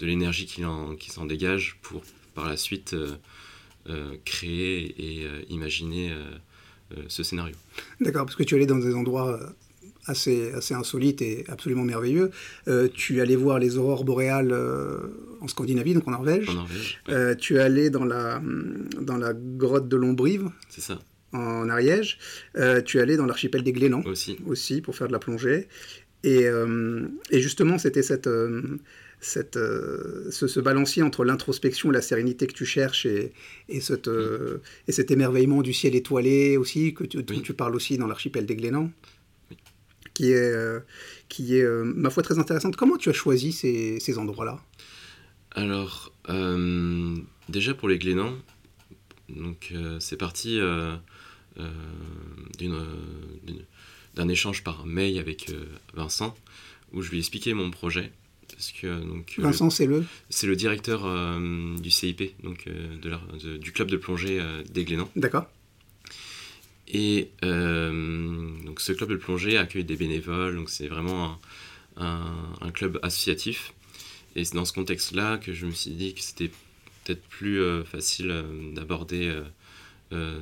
de 0.00 0.06
l'énergie 0.06 0.46
qui, 0.46 0.62
qui 0.98 1.10
s'en 1.10 1.26
dégage 1.26 1.78
pour 1.82 2.02
par 2.34 2.48
la 2.48 2.56
suite 2.56 2.94
euh, 2.94 3.14
euh, 3.88 4.14
créer 4.24 4.94
et 4.98 5.26
euh, 5.26 5.42
imaginer 5.48 6.12
ce 7.06 7.22
scénario. 7.22 7.54
D'accord, 8.00 8.24
parce 8.24 8.34
que 8.34 8.42
tu 8.42 8.56
allais 8.56 8.66
dans 8.66 8.78
des 8.78 8.94
endroits 8.96 9.38
assez, 10.06 10.50
assez 10.54 10.74
insolites 10.74 11.22
et 11.22 11.44
absolument 11.46 11.84
merveilleux. 11.84 12.32
tu 12.94 13.20
allais 13.20 13.36
voir 13.36 13.60
les 13.60 13.76
aurores 13.76 14.02
boréales 14.02 14.52
en 15.40 15.46
Scandinavie, 15.46 15.94
donc 15.94 16.08
en 16.08 16.10
Norvège. 16.10 16.48
En 16.48 16.54
Norvège. 16.54 16.98
tu 17.38 17.60
allais 17.60 17.90
dans 17.90 18.04
la, 18.04 18.42
dans 19.00 19.18
la 19.18 19.32
grotte 19.34 19.88
de 19.88 19.96
Lombrive. 19.96 20.50
C'est 20.68 20.80
ça. 20.80 20.98
En 21.32 21.68
Ariège. 21.68 22.18
tu 22.86 22.98
allais 22.98 23.16
dans 23.16 23.26
l'archipel 23.26 23.62
des 23.62 23.72
Glénans. 23.72 24.02
Aussi. 24.04 24.36
Aussi, 24.46 24.80
pour 24.80 24.96
faire 24.96 25.06
de 25.06 25.12
la 25.12 25.20
plongée. 25.20 25.68
Et, 26.24 26.46
et 27.30 27.40
justement, 27.40 27.78
c'était 27.78 28.02
cette 28.02 28.28
cette, 29.20 29.56
euh, 29.56 30.30
ce, 30.30 30.60
balancier 30.60 31.02
entre 31.02 31.24
l'introspection, 31.24 31.90
la 31.90 32.00
sérénité 32.00 32.46
que 32.46 32.54
tu 32.54 32.64
cherches 32.64 33.06
et, 33.06 33.32
et, 33.68 33.80
cette, 33.80 34.08
euh, 34.08 34.62
et 34.88 34.92
cet 34.92 35.10
émerveillement 35.10 35.62
du 35.62 35.74
ciel 35.74 35.94
étoilé 35.94 36.56
aussi, 36.56 36.94
que 36.94 37.04
tu, 37.04 37.22
tu 37.24 37.54
parles 37.54 37.76
aussi 37.76 37.98
dans 37.98 38.06
l'archipel 38.06 38.46
des 38.46 38.56
Glénans, 38.56 38.90
qui 40.14 40.30
est, 40.32 40.52
euh, 40.52 40.80
qui 41.28 41.58
est 41.58 41.66
ma 41.84 42.10
foi, 42.10 42.22
très 42.22 42.38
intéressante. 42.38 42.76
Comment 42.76 42.96
tu 42.96 43.10
as 43.10 43.12
choisi 43.12 43.52
ces, 43.52 44.00
ces 44.00 44.18
endroits-là? 44.18 44.58
Alors, 45.52 46.14
déjà 47.48 47.74
pour 47.74 47.88
les 47.88 47.98
Glénans, 47.98 48.34
donc 49.28 49.74
c'est 49.98 50.16
parti 50.16 50.60
d'un 54.14 54.28
échange 54.28 54.64
par 54.64 54.86
mail 54.86 55.18
avec 55.18 55.50
Vincent, 55.94 56.36
où 56.92 57.02
je 57.02 57.10
lui 57.10 57.16
ai 57.18 57.20
expliqué 57.20 57.52
mon 57.52 57.70
projet 57.70 58.12
que 58.68 59.00
donc 59.02 59.34
euh, 59.38 59.42
Vincent, 59.42 59.70
c'est 59.70 59.86
le 59.86 60.04
C'est 60.28 60.46
le 60.46 60.56
directeur 60.56 61.04
euh, 61.04 61.76
du 61.78 61.90
CIP, 61.90 62.34
donc 62.42 62.66
euh, 62.66 62.96
de 63.38 63.56
du 63.56 63.72
club 63.72 63.90
de 63.90 63.96
plongée 63.96 64.40
des 64.70 64.84
Glénans. 64.84 65.10
D'accord. 65.16 65.46
Et 66.92 67.30
donc 67.42 68.80
ce 68.80 68.92
club 68.92 69.10
de 69.10 69.16
plongée 69.16 69.56
accueille 69.56 69.84
des 69.84 69.96
bénévoles, 69.96 70.56
donc 70.56 70.70
c'est 70.70 70.88
vraiment 70.88 71.38
un, 71.96 72.32
un, 72.60 72.70
club 72.70 72.98
associatif. 73.02 73.72
Et 74.36 74.44
c'est 74.44 74.54
dans 74.54 74.64
ce 74.64 74.72
contexte-là 74.72 75.38
que 75.38 75.52
je 75.52 75.66
me 75.66 75.72
suis 75.72 75.92
dit 75.92 76.14
que 76.14 76.20
c'était 76.20 76.50
peut-être 77.04 77.22
plus 77.28 77.60
facile 77.84 78.44
d'aborder 78.74 79.32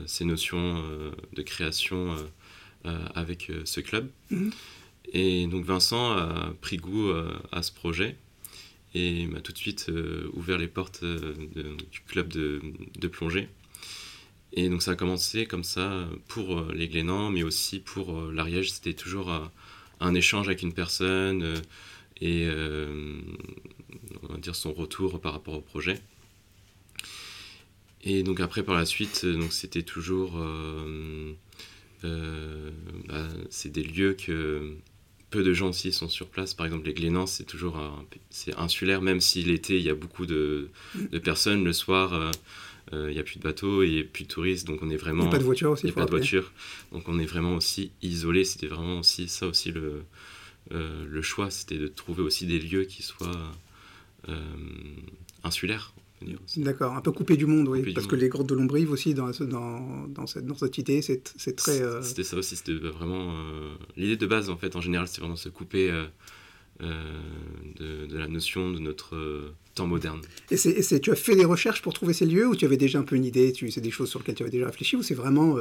ces 0.06 0.25
notions 0.25 0.82
de 1.34 1.42
création 1.42 2.16
avec 3.14 3.52
ce 3.64 3.80
club. 3.80 4.08
Mhm. 4.30 4.50
Et 5.12 5.47
donc 5.47 5.65
Vincent 5.65 6.12
a 6.12 6.53
pris 6.61 6.77
goût 6.77 7.09
euh, 7.09 7.33
à 7.50 7.62
ce 7.62 7.73
projet 7.73 8.17
et 8.95 9.27
m'a 9.27 9.41
tout 9.41 9.53
de 9.53 9.59
suite 9.59 9.87
euh, 9.88 10.31
ouvert 10.35 10.59
les 10.59 10.69
portes 10.69 11.03
euh, 11.03 11.35
du 11.91 12.00
club 12.07 12.29
de, 12.29 13.09
plongée. 13.09 13.49
Et 14.53 14.69
donc 14.69 14.83
ça 14.83 14.93
a 14.93 14.97
commencé 14.97 15.47
comme 15.47 15.65
ça 15.65 16.09
pour 16.27 16.62
les 16.73 16.88
Glénans, 16.88 17.31
mais 17.31 17.43
aussi 17.43 17.81
pour 17.81 18.21
l'Ariège. 18.33 18.73
C'était 18.73 18.95
toujours 18.95 19.31
un 20.00 20.15
échange 20.15 20.47
avec 20.47 20.62
une 20.62 20.73
personne 20.73 21.61
et 22.23 22.49
on 24.23 24.27
va 24.27 24.38
dire 24.38 24.57
son 24.57 24.73
retour 24.73 25.21
par 25.21 25.33
rapport 25.35 25.55
au 25.55 25.61
projet. 25.61 26.00
Et 28.03 28.23
donc 28.23 28.41
après, 28.41 28.62
par 28.62 28.75
la 28.75 28.87
suite, 28.87 29.27
c'était 29.50 29.83
toujours... 29.83 30.43
Bah, 32.03 33.29
c'est 33.50 33.71
des 33.71 33.83
lieux 33.83 34.15
que 34.15 34.79
peu 35.30 35.42
de 35.42 35.52
gens 35.52 35.68
aussi 35.68 35.92
sont 35.92 36.08
sur 36.08 36.28
place. 36.28 36.54
Par 36.54 36.66
exemple, 36.66 36.87
les 36.87 36.94
Glénans, 36.94 37.26
c'est 37.26 37.44
toujours 37.44 37.78
c'est 38.30 38.54
insulaire, 38.56 39.02
même 39.02 39.20
si 39.20 39.42
l'été, 39.42 39.76
il 39.76 39.82
y 39.82 39.90
a 39.90 39.94
beaucoup 39.94 40.26
de, 40.26 40.70
de 40.94 41.18
personnes. 41.18 41.64
Le 41.64 41.73
soir, 41.73 42.32
il 42.92 43.08
n'y 43.08 43.18
a 43.18 43.23
plus 43.23 43.38
de 43.38 43.42
bateaux, 43.42 43.82
a 43.82 44.02
plus 44.12 44.25
de 44.25 44.28
touristes, 44.28 44.66
donc 44.66 44.82
on 44.82 44.90
est 44.90 44.97
vraiment... 44.97 45.25
Il 45.25 45.28
n'y 45.28 45.28
a 45.28 45.32
pas 45.32 45.38
de 45.38 45.44
voiture 45.44 45.70
aussi, 45.73 45.82
Il 45.82 45.87
n'y 45.87 45.92
a 45.92 45.94
pas 45.94 46.06
de 46.06 46.11
voiture, 46.11 46.52
donc 46.92 47.08
on 47.08 47.18
est 47.18 47.26
vraiment 47.26 47.54
aussi 47.56 47.92
isolé. 48.00 48.44
C'était 48.44 48.66
vraiment 48.66 49.00
aussi 49.00 49.28
ça 49.28 49.47
aussi 49.47 49.70
le, 49.70 50.04
le 50.70 51.23
choix, 51.23 51.50
c'était 51.50 51.78
de 51.78 51.88
trouver 51.88 52.23
aussi 52.23 52.47
des 52.47 52.58
lieux 52.58 52.85
qui 52.85 53.02
soient 53.02 53.52
insulaires. 55.44 55.92
D'accord, 56.56 56.94
un 56.94 57.00
peu 57.00 57.12
coupé 57.12 57.37
du 57.37 57.46
monde, 57.46 57.68
oui. 57.68 57.92
parce 57.92 58.06
que 58.06 58.16
les 58.16 58.28
grottes 58.28 58.48
de 58.48 58.54
Lombrive 58.54 58.90
aussi, 58.90 59.14
dans, 59.14 59.30
dans, 59.30 60.06
dans, 60.08 60.26
cette, 60.26 60.46
dans 60.46 60.56
cette 60.56 60.76
idée, 60.78 61.00
c'est 61.02 61.56
très. 61.56 61.80
Euh, 61.80 62.02
c'était 62.02 62.25
ça 62.25 62.37
aussi, 62.37 62.56
c'était 62.56 62.72
vraiment. 62.72 63.30
Euh, 63.30 63.75
l'idée 63.96 64.16
de 64.16 64.26
base, 64.26 64.50
en 64.50 64.56
fait, 64.56 64.75
en 64.75 64.80
général, 64.80 65.06
c'est 65.06 65.20
vraiment 65.20 65.37
se 65.37 65.48
couper 65.48 65.90
euh, 65.90 66.06
de, 67.78 68.06
de, 68.06 68.18
la 68.18 68.26
notion 68.26 68.70
de 68.72 68.80
notre 68.80 69.52
temps 69.75 69.87
moderne. 69.87 70.20
Et, 70.50 70.56
c'est 70.56 71.00
tu 71.00 71.12
as 71.12 71.16
fait 71.16 71.37
des 71.37 71.44
recherches 71.44 71.82
pour 71.82 71.94
trouver 71.94 72.14
ces 72.14 72.26
lieux 72.26 72.48
ou 72.48 72.56
tu 72.56 72.64
avais 72.64 72.76
déjà 72.76 72.98
un 72.98 73.04
peu 73.04 73.14
une 73.14 73.25
idée 73.25 73.52
C'est 73.70 73.80
des 73.80 73.90
choses 73.90 74.10
sur 74.10 74.18
lesquelles 74.18 74.34
tu 74.34 74.42
avais 74.42 74.52
déjà 74.52 74.66
réfléchi 74.66 74.96
ou 74.96 75.02
c'est 75.02 75.14
vraiment. 75.14 75.58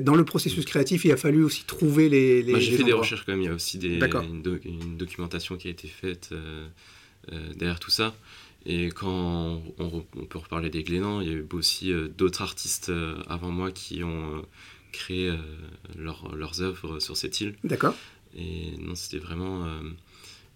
dans 0.00 0.14
le 0.14 0.24
processus 0.24 0.64
créatif, 0.64 1.04
il 1.04 1.12
a 1.12 1.16
fallu 1.16 1.42
aussi 1.42 1.64
trouver 1.64 2.08
les. 2.08 2.42
les 2.42 2.60
J'ai 2.60 2.76
fait 2.76 2.84
des 2.84 2.92
recherches 2.92 3.24
quand 3.26 3.32
même, 3.32 3.42
il 3.42 3.46
y 3.46 3.50
a 3.50 3.54
aussi 3.54 3.78
des, 3.78 3.98
une, 3.98 4.60
une, 4.64 4.96
documentation 4.96 5.56
qui 5.56 5.66
a 5.66 5.70
été 5.72 5.88
faite 5.88 6.32
derrière 7.56 7.80
tout 7.80 7.90
ça. 7.90 8.14
Et 8.64 8.90
quand 8.90 9.62
on, 9.78 10.00
peut 10.28 10.38
reparler 10.38 10.70
des 10.70 10.84
Glénans, 10.84 11.20
il 11.20 11.28
y 11.28 11.30
a 11.30 11.34
eu 11.34 11.46
aussi 11.52 11.92
euh, 11.92 12.08
d'autres 12.08 12.42
artistes 12.42 12.90
euh, 12.90 13.16
avant 13.28 13.50
moi 13.50 13.72
qui 13.72 14.04
ont 14.04 14.36
euh, 14.36 14.42
créé 14.92 15.32
leurs 15.96 16.60
œuvres 16.60 17.00
sur 17.00 17.16
cette 17.16 17.40
île. 17.40 17.56
D'accord. 17.64 17.94
Et 18.36 18.76
non, 18.78 18.94
c'était 18.94 19.18
vraiment 19.18 19.66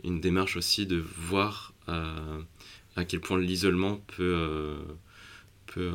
une 0.04 0.20
démarche 0.20 0.56
aussi 0.58 0.84
de 0.84 0.96
voir 0.96 1.72
à 1.86 3.04
quel 3.08 3.20
point 3.20 3.40
l'isolement 3.40 4.02
peut, 4.16 4.76
peut 5.66 5.90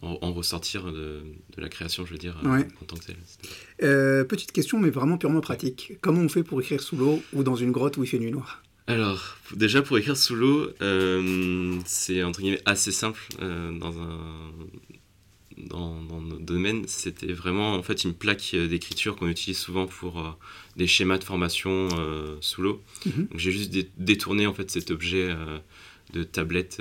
en, 0.00 0.32
ressortir 0.32 0.84
de, 0.92 1.24
de, 1.56 1.60
la 1.60 1.68
création, 1.68 2.06
je 2.06 2.12
veux 2.12 2.18
dire, 2.18 2.40
en 2.44 2.84
tant 2.84 2.96
que 2.96 3.04
tel. 3.04 4.26
petite 4.28 4.52
question, 4.52 4.78
mais 4.78 4.90
vraiment 4.90 5.18
purement 5.18 5.40
pratique. 5.40 5.94
Comment 6.00 6.20
on 6.20 6.28
fait 6.28 6.44
pour 6.44 6.60
écrire 6.60 6.80
sous 6.80 6.96
l'eau 6.96 7.20
ou 7.32 7.42
dans 7.42 7.56
une 7.56 7.72
grotte 7.72 7.96
où 7.96 8.04
il 8.04 8.08
fait 8.08 8.20
nuit 8.20 8.30
noire? 8.30 8.62
Alors, 8.88 9.36
déjà 9.54 9.82
pour 9.82 9.98
écrire 9.98 10.16
sous 10.16 10.36
l'eau, 10.36 10.70
euh, 10.80 11.78
c'est 11.86 12.22
entre 12.22 12.40
guillemets 12.40 12.62
assez 12.66 12.92
simple 12.92 13.20
euh, 13.42 13.76
dans 13.76 14.00
un 14.00 14.52
dans, 15.58 16.02
dans 16.02 16.20
notre 16.20 16.44
domaine. 16.44 16.84
C'était 16.86 17.32
vraiment 17.32 17.74
en 17.74 17.82
fait 17.82 18.04
une 18.04 18.14
plaque 18.14 18.54
d'écriture 18.54 19.16
qu'on 19.16 19.28
utilise 19.28 19.58
souvent 19.58 19.86
pour 19.86 20.20
euh, 20.20 20.30
des 20.76 20.86
schémas 20.86 21.18
de 21.18 21.24
formation 21.24 21.88
sous 22.40 22.62
l'eau. 22.62 22.82
Mhm. 23.06 23.28
J'ai 23.34 23.50
juste 23.50 23.74
détourné 23.96 24.46
en 24.46 24.54
fait 24.54 24.70
cet 24.70 24.90
objet 24.90 25.34
de 26.12 26.22
tablette, 26.22 26.80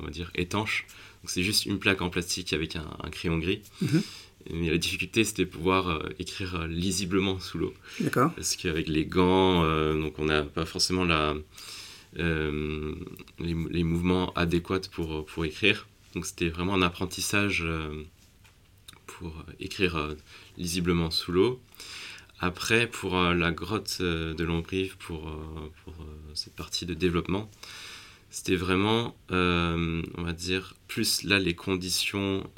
on 0.00 0.04
va 0.04 0.10
dire 0.10 0.30
étanche. 0.36 0.86
c'est 1.26 1.42
juste 1.42 1.66
une 1.66 1.78
plaque 1.78 2.00
en 2.00 2.08
plastique 2.08 2.54
avec 2.54 2.76
un, 2.76 3.10
crayon 3.10 3.36
gris. 3.38 3.60
Mhm. 3.82 4.02
Mais 4.50 4.70
la 4.70 4.78
difficulté, 4.78 5.24
c'était 5.24 5.46
pouvoir 5.46 5.88
euh, 5.88 6.08
écrire 6.18 6.54
euh, 6.56 6.66
lisiblement 6.66 7.40
sous 7.40 7.58
l'eau. 7.58 7.74
D'accord. 8.00 8.32
Parce 8.34 8.56
qu'avec 8.56 8.88
les 8.88 9.06
gants, 9.06 9.64
euh, 9.64 9.98
donc 9.98 10.18
on 10.18 10.26
n'a 10.26 10.42
pas 10.42 10.66
forcément 10.66 11.04
la, 11.04 11.34
les, 12.16 12.94
les, 13.38 13.84
mouvements 13.84 14.32
adéquats 14.34 14.88
pour, 14.92 15.24
pour 15.24 15.44
écrire. 15.44 15.88
Donc 16.14 16.26
c'était 16.26 16.48
vraiment 16.48 16.74
un 16.74 16.82
apprentissage 16.82 17.64
pour 19.06 19.44
écrire 19.58 20.14
lisiblement 20.56 21.10
sous 21.10 21.32
l'eau. 21.32 21.60
Après, 22.38 22.86
pour 22.86 23.16
la 23.16 23.50
grotte 23.50 24.00
de 24.00 24.44
Lombrive, 24.44 24.96
pour, 24.98 25.22
pour 25.82 25.94
cette 26.34 26.54
partie 26.54 26.86
de 26.86 26.94
développement, 26.94 27.50
c'était 28.30 28.54
vraiment, 28.54 29.16
on 29.30 30.22
va 30.22 30.32
dire, 30.32 30.76
plus 30.86 31.24
là 31.24 31.40
les 31.40 31.56
conditions 31.56 32.48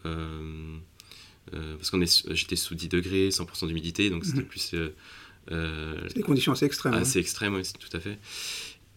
parce 1.50 1.91
qu'on 1.91 2.00
est, 2.00 2.29
j'étais 2.35 2.57
sous 2.57 2.75
10 2.75 2.88
degrés, 2.88 3.29
100% 3.29 3.67
d'humidité, 3.69 4.11
donc 4.11 4.25
c'était 4.25 4.41
mhm. 4.41 4.47
plus. 4.47 4.75
Euh, 4.75 4.95
euh, 5.53 6.09
des 6.15 6.23
conditions 6.23 6.53
assez 6.53 6.67
extrêmes. 6.67 6.95
Assez 6.95 7.19
extrêmes, 7.19 7.55
oui, 7.55 7.62
tout 7.79 7.95
à 7.97 8.00
fait. 8.00 8.19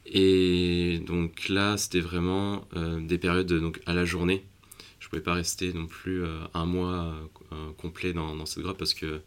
Et 0.05 0.99
donc 1.05 1.49
là, 1.49 1.77
c'était 1.77 1.99
vraiment 1.99 2.67
des 3.01 3.19
périodes 3.19 3.53
donc, 3.53 3.79
à 3.85 3.93
la 3.93 4.05
journée. 4.05 4.43
Je 4.99 5.05
ne 5.05 5.09
pouvais 5.11 5.21
pas 5.21 5.35
rester 5.35 5.71
non 5.73 5.85
plus 5.85 6.23
un 6.55 6.65
mois 6.65 7.15
complet 7.77 8.13
dans, 8.13 8.35
dans, 8.35 8.47
cette 8.47 8.63
grotte 8.63 8.79
parce 8.79 8.95
que 8.95 9.21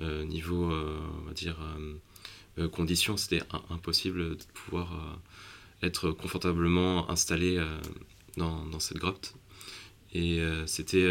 niveau, 0.00 0.72
on 0.72 1.26
va 1.26 1.34
dire, 1.34 1.58
conditions, 2.72 3.18
c'était 3.18 3.42
impossible 3.68 4.38
de 4.38 4.44
pouvoir 4.54 5.20
être 5.82 6.10
confortablement 6.10 7.10
installé 7.10 7.62
dans, 8.38 8.64
dans, 8.64 8.80
cette 8.80 8.96
grotte. 8.96 9.34
Et 10.14 10.40
c'était 10.64 11.06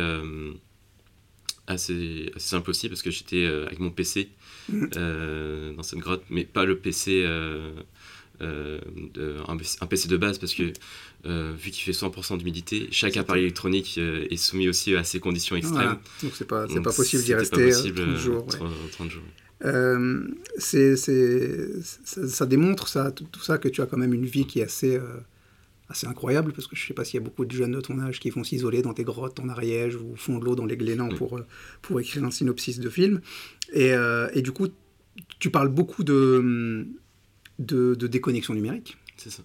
assez, 1.68 2.32
assez 2.36 2.48
simple 2.50 2.70
aussi 2.70 2.90
parce 2.90 3.02
que 3.02 3.12
j'étais 3.12 3.44
euh, 3.44 3.66
avec 3.66 3.80
mon 3.80 3.90
PC 3.90 4.30
mm. 4.70 4.86
euh, 4.96 5.74
dans 5.74 5.84
cette 5.84 6.00
grotte, 6.00 6.24
mais 6.30 6.44
pas 6.44 6.66
le 6.66 6.78
PC, 6.78 7.24
euh, 7.26 7.72
de, 8.40 9.38
un, 9.48 9.88
PC 9.88 10.10
de 10.10 10.18
base 10.18 10.38
parce 10.38 10.54
que 10.54 10.74
vu 11.24 11.72
qu'il 11.72 11.84
fait 11.84 11.92
100% 11.92 12.38
d'humidité, 12.38 12.90
chaque 12.92 13.16
appareil 13.16 13.44
électronique 13.44 13.98
est 13.98 14.36
soumis 14.36 14.68
aussi 14.68 14.96
à 14.96 15.06
ces 15.06 15.22
conditions 15.22 15.56
extrêmes. 15.56 15.98
Donc 16.22 16.34
c'est 16.34 16.48
pas, 16.48 16.68
pas 16.68 16.92
possible 16.92 17.24
d'y 17.24 17.34
rester 17.34 17.70
30 17.70 18.18
jours. 18.18 18.46
30, 18.92 19.10
jours. 19.10 19.24
ça, 20.58 22.46
démontre 22.46 22.90
ça, 22.90 23.12
tout, 23.12 23.28
ça 23.42 23.58
que 23.58 23.70
tu 23.70 23.82
as 23.82 23.86
quand 23.86 23.98
même 23.98 24.14
une 24.14 24.26
vie 24.26 24.46
qui 24.46 24.60
est 24.60 24.64
assez, 24.64 25.00
assez 25.90 26.08
incroyable, 26.08 26.54
parce 26.54 26.68
que 26.68 26.76
je 26.76 26.84
ne 26.84 26.88
sais 26.88 26.94
pas 26.94 27.04
s'il 27.04 27.20
y 27.20 27.24
a 27.24 27.26
beaucoup 27.26 27.46
de 27.46 27.52
jeunes 27.52 27.72
de 27.72 27.82
ton 27.82 28.00
âge 28.00 28.20
qui 28.20 28.30
vont 28.30 28.44
s'isoler 28.44 28.82
dans 28.82 28.94
des 28.94 29.04
grottes 29.04 29.40
en 29.40 29.50
Ariège 29.50 29.96
ou 29.96 30.14
au 30.14 30.16
fond 30.16 30.40
de 30.40 30.46
l'eau 30.46 30.56
dans 30.56 30.66
les 30.66 30.78
Glénans 30.78 31.10
pour, 31.10 31.38
euh, 31.38 31.46
pour 31.82 32.00
écrire 32.00 32.24
un 32.24 32.32
synopsis 32.32 32.80
de 32.80 32.90
film. 32.90 33.22
Et, 33.74 33.94
euh, 33.94 34.30
et 34.34 34.42
du 34.42 34.52
coup, 34.52 34.68
tu 35.40 35.50
parles 35.50 35.70
beaucoup 35.70 36.04
de, 36.04 36.88
de, 37.60 38.08
déconnexion 38.08 38.54
numérique. 38.54 38.98
C'est 39.18 39.30
ça. 39.30 39.44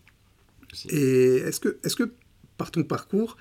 Et 0.91 1.37
est-ce 1.37 1.61
que, 1.61 1.79
est 1.83 1.95
que 1.95 2.11
par 2.57 2.71
ton 2.71 2.85
parcours 2.85 3.37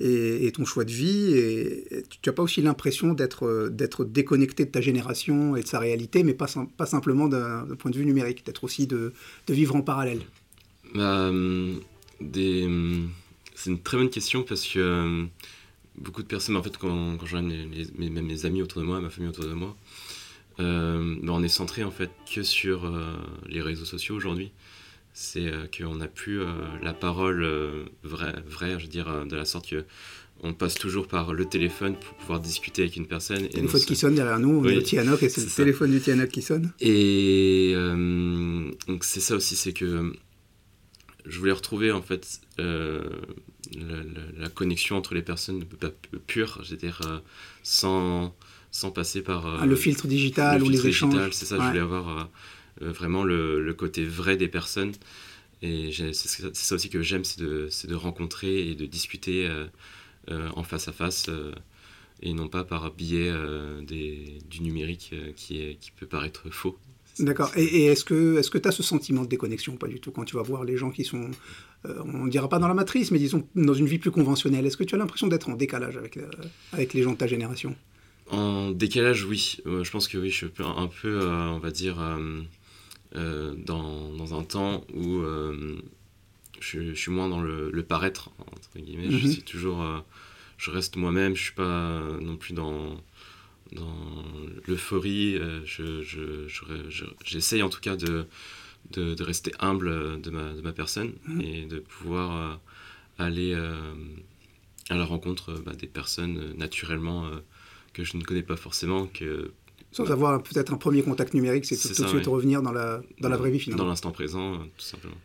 et, 0.00 0.50
ton 0.52 0.64
choix 0.64 0.84
de 0.84 0.90
vie, 0.90 1.32
et, 1.34 2.04
tu 2.08 2.28
n'as 2.28 2.32
pas 2.32 2.42
aussi 2.42 2.60
l'impression 2.60 3.14
d'être, 3.14 4.04
déconnecté 4.04 4.64
de 4.64 4.70
ta 4.70 4.80
génération 4.80 5.54
et 5.54 5.62
de 5.62 5.66
sa 5.66 5.78
réalité, 5.78 6.24
mais 6.24 6.34
pas, 6.34 6.46
pas 6.76 6.86
simplement 6.86 7.28
d'un 7.28 7.66
point 7.78 7.90
de 7.90 7.96
vue 7.96 8.06
numérique, 8.06 8.44
d'être 8.44 8.64
aussi 8.64 8.88
de, 8.88 9.12
de 9.46 9.54
vivre 9.54 9.76
en 9.76 9.82
parallèle? 9.82 10.22
Bah, 10.94 11.28
hum, 11.28 11.80
des... 12.30 12.64
Hum, 12.64 13.10
c'est 13.54 13.70
une 13.70 13.80
très 13.80 13.96
bonne 13.96 14.10
question 14.10 14.42
parce 14.42 14.66
que 14.66 14.80
hum, 14.80 15.28
beaucoup 15.96 16.22
de 16.22 16.28
personnes, 16.28 16.56
en 16.56 16.62
fait, 16.62 16.76
quand, 16.76 17.16
quand 17.18 17.26
je 17.26 17.36
mes, 17.36 18.10
même 18.10 18.26
mes 18.26 18.46
amis 18.46 18.62
autour 18.62 18.80
de 18.82 18.86
moi, 18.86 19.00
ma 19.00 19.10
famille 19.10 19.30
autour 19.30 19.44
de 19.44 19.52
moi, 19.52 19.76
euh, 20.60 21.16
ben, 21.22 21.30
on 21.30 21.42
est 21.42 21.48
centré 21.48 21.82
en 21.82 21.90
fait 21.90 22.10
que 22.32 22.42
sur 22.42 22.84
euh, 22.84 23.14
les 23.48 23.62
réseaux 23.62 23.84
sociaux 23.84 24.14
aujourd'hui. 24.14 24.52
C'est 25.14 25.46
euh, 25.46 25.66
qu'on 25.66 25.96
n'a 25.96 26.08
plus 26.08 26.40
la 26.82 26.94
parole 26.94 27.46
vraie, 28.02 28.34
vraie, 28.46 28.78
je 28.78 28.84
veux 28.84 28.90
dire, 28.90 29.26
de 29.26 29.36
la 29.36 29.44
sorte 29.44 29.68
que 29.68 29.84
on 30.44 30.54
passe 30.54 30.74
toujours 30.74 31.06
par 31.06 31.34
le 31.34 31.44
téléphone 31.44 31.94
pour 31.94 32.14
pouvoir 32.16 32.40
discuter 32.40 32.82
avec 32.82 32.96
une 32.96 33.06
personne. 33.06 33.42
Le 33.42 33.48
téléphone 33.48 33.80
qui 33.82 33.94
sonne 33.94 34.14
derrière 34.14 34.40
nous, 34.40 34.58
on 34.58 34.60
oui, 34.64 34.82
Tianoc 34.82 35.22
et 35.22 35.28
c'est 35.28 35.42
le 35.42 35.50
téléphone 35.50 35.92
du 35.92 36.00
Tianoc 36.00 36.30
qui 36.30 36.42
sonne. 36.42 36.72
Et 36.80 37.74
donc 38.88 39.04
c'est 39.04 39.20
ça 39.20 39.36
aussi, 39.36 39.54
c'est 39.54 39.72
que 39.72 40.12
je 41.24 41.38
voulais 41.38 41.52
retrouver 41.52 41.92
en 41.92 42.02
fait 42.02 42.40
euh, 42.58 43.02
la, 44.38 44.48
connexion 44.48 44.96
entre 44.96 45.14
les 45.14 45.22
personnes 45.22 45.64
pure, 46.26 46.60
c'est-à-dire 46.64 47.00
euh, 47.06 47.18
sans, 47.62 48.34
sans 48.70 48.90
passer 48.90 49.22
par 49.22 49.46
euh, 49.46 49.58
ah, 49.60 49.66
le 49.66 49.76
filtre 49.76 50.06
digital 50.06 50.62
ou 50.62 50.68
les 50.68 50.86
échanges. 50.86 51.32
C'est 51.32 51.46
ça, 51.46 51.58
je 51.58 51.66
voulais 51.66 51.80
avoir 51.80 52.28
vraiment 52.80 53.24
le, 53.24 53.72
côté 53.74 54.04
vrai 54.04 54.36
des 54.36 54.48
personnes. 54.48 54.92
Et 55.64 55.92
c'est 55.92 56.54
ça 56.54 56.74
aussi 56.74 56.90
que 56.90 57.02
j'aime, 57.02 57.24
c'est 57.24 57.40
de, 57.40 57.68
de, 57.86 57.94
rencontrer 57.94 58.68
et 58.68 58.74
de 58.74 58.84
discuter 58.84 59.48
en 60.28 60.64
face 60.64 60.88
à 60.88 60.92
face 60.92 61.30
et 62.20 62.32
non 62.34 62.48
pas 62.48 62.64
par 62.64 62.92
biais 62.92 63.32
des, 63.82 64.38
du 64.50 64.62
numérique 64.62 65.14
qui, 65.36 65.62
est, 65.62 65.74
qui 65.76 65.92
peut 65.92 66.06
paraître 66.06 66.50
faux. 66.50 66.78
D'accord. 67.18 67.50
Et, 67.56 67.86
est-ce 67.86 68.04
que 68.04 68.38
est-ce 68.38 68.50
que 68.50 68.58
tu 68.58 68.68
as 68.68 68.72
ce 68.72 68.82
sentiment 68.82 69.22
de 69.22 69.28
déconnexion 69.28 69.76
Pas 69.76 69.88
du 69.88 70.00
tout. 70.00 70.10
Quand 70.10 70.24
tu 70.24 70.36
vas 70.36 70.42
voir 70.42 70.64
les 70.64 70.76
gens 70.76 70.90
qui 70.90 71.04
sont, 71.04 71.30
euh, 71.86 71.94
on 72.04 72.24
ne 72.24 72.30
dira 72.30 72.48
pas 72.48 72.58
dans 72.58 72.68
la 72.68 72.74
matrice, 72.74 73.10
mais 73.10 73.18
disons 73.18 73.46
dans 73.54 73.74
une 73.74 73.86
vie 73.86 73.98
plus 73.98 74.10
conventionnelle, 74.10 74.66
est-ce 74.66 74.76
que 74.76 74.84
tu 74.84 74.94
as 74.94 74.98
l'impression 74.98 75.26
d'être 75.26 75.48
en 75.48 75.54
décalage 75.54 75.96
avec, 75.96 76.16
euh, 76.16 76.28
avec 76.72 76.94
les 76.94 77.02
gens 77.02 77.12
de 77.12 77.18
ta 77.18 77.26
génération? 77.26 77.76
En 78.30 78.70
décalage, 78.70 79.24
oui. 79.24 79.58
je 79.66 79.90
pense 79.90 80.08
que 80.08 80.16
oui, 80.16 80.30
je 80.30 80.36
suis 80.36 80.46
un 80.58 80.88
peu, 81.02 81.20
euh, 81.20 81.48
on 81.48 81.58
va 81.58 81.70
dire, 81.70 81.96
dans, 83.14 84.12
dans, 84.14 84.38
un 84.38 84.42
temps 84.42 84.84
où 84.94 85.22
je, 86.60 86.94
suis 86.94 87.10
moins 87.10 87.28
dans 87.28 87.42
le, 87.42 87.82
paraître, 87.82 88.30
entre 88.38 88.78
guillemets. 88.78 89.10
Je 89.10 89.26
mhm. 89.26 89.32
suis 89.32 89.42
toujours 89.42 89.84
je 90.56 90.70
reste 90.70 90.96
moi-même, 90.96 91.34
je 91.34 91.42
suis 91.42 91.54
pas 91.54 92.00
non 92.20 92.36
plus 92.36 92.54
dans, 92.54 92.96
dans 93.72 94.24
l'euphorie. 94.66 95.38
je, 95.64 96.46
j'essaye 97.24 97.62
en 97.62 97.68
tout 97.68 97.80
cas 97.80 97.96
de, 97.96 98.26
de, 98.90 99.22
rester 99.22 99.52
humble 99.58 100.20
de 100.20 100.30
ma, 100.30 100.52
de 100.52 100.60
ma 100.60 100.72
personne 100.72 101.12
mmh. 101.26 101.40
et 101.40 101.66
de 101.66 101.78
pouvoir 101.78 102.60
aller 103.18 103.54
à 104.90 104.94
la 104.94 105.04
rencontre 105.04 105.54
bah, 105.64 105.72
des 105.72 105.86
personnes 105.86 106.54
naturellement 106.56 107.28
que 107.92 108.04
je 108.04 108.16
ne 108.16 108.22
connais 108.22 108.42
pas 108.42 108.56
forcément, 108.56 109.06
que 109.06 109.52
sans 109.92 110.10
avoir 110.10 110.42
peut-être 110.42 110.72
un 110.72 110.78
premier 110.78 111.02
contact 111.02 111.34
numérique, 111.34 111.66
c'est 111.66 111.76
tout, 111.76 112.02
de 112.02 112.08
suite 112.08 112.26
revenir 112.26 112.62
dans 112.62 112.72
la, 112.72 113.02
dans, 113.20 113.28
la 113.28 113.36
vraie 113.36 113.50
vie 113.50 113.60
finalement. 113.60 113.84
Dans 113.84 113.90
l'instant 113.90 114.10
présent, 114.10 114.54
euh, 114.54 114.58
tout 114.76 114.84
simplement. 114.84 115.16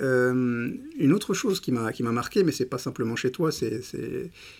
Euh, 0.00 0.70
une 0.98 1.12
autre 1.12 1.34
chose 1.34 1.60
qui 1.60 1.72
m'a 1.72 2.12
marqué, 2.12 2.42
mais 2.42 2.52
c'est 2.52 2.66
pas 2.66 2.78
simplement 2.78 3.16
chez 3.16 3.30
toi, 3.30 3.52
c'est 3.52 3.80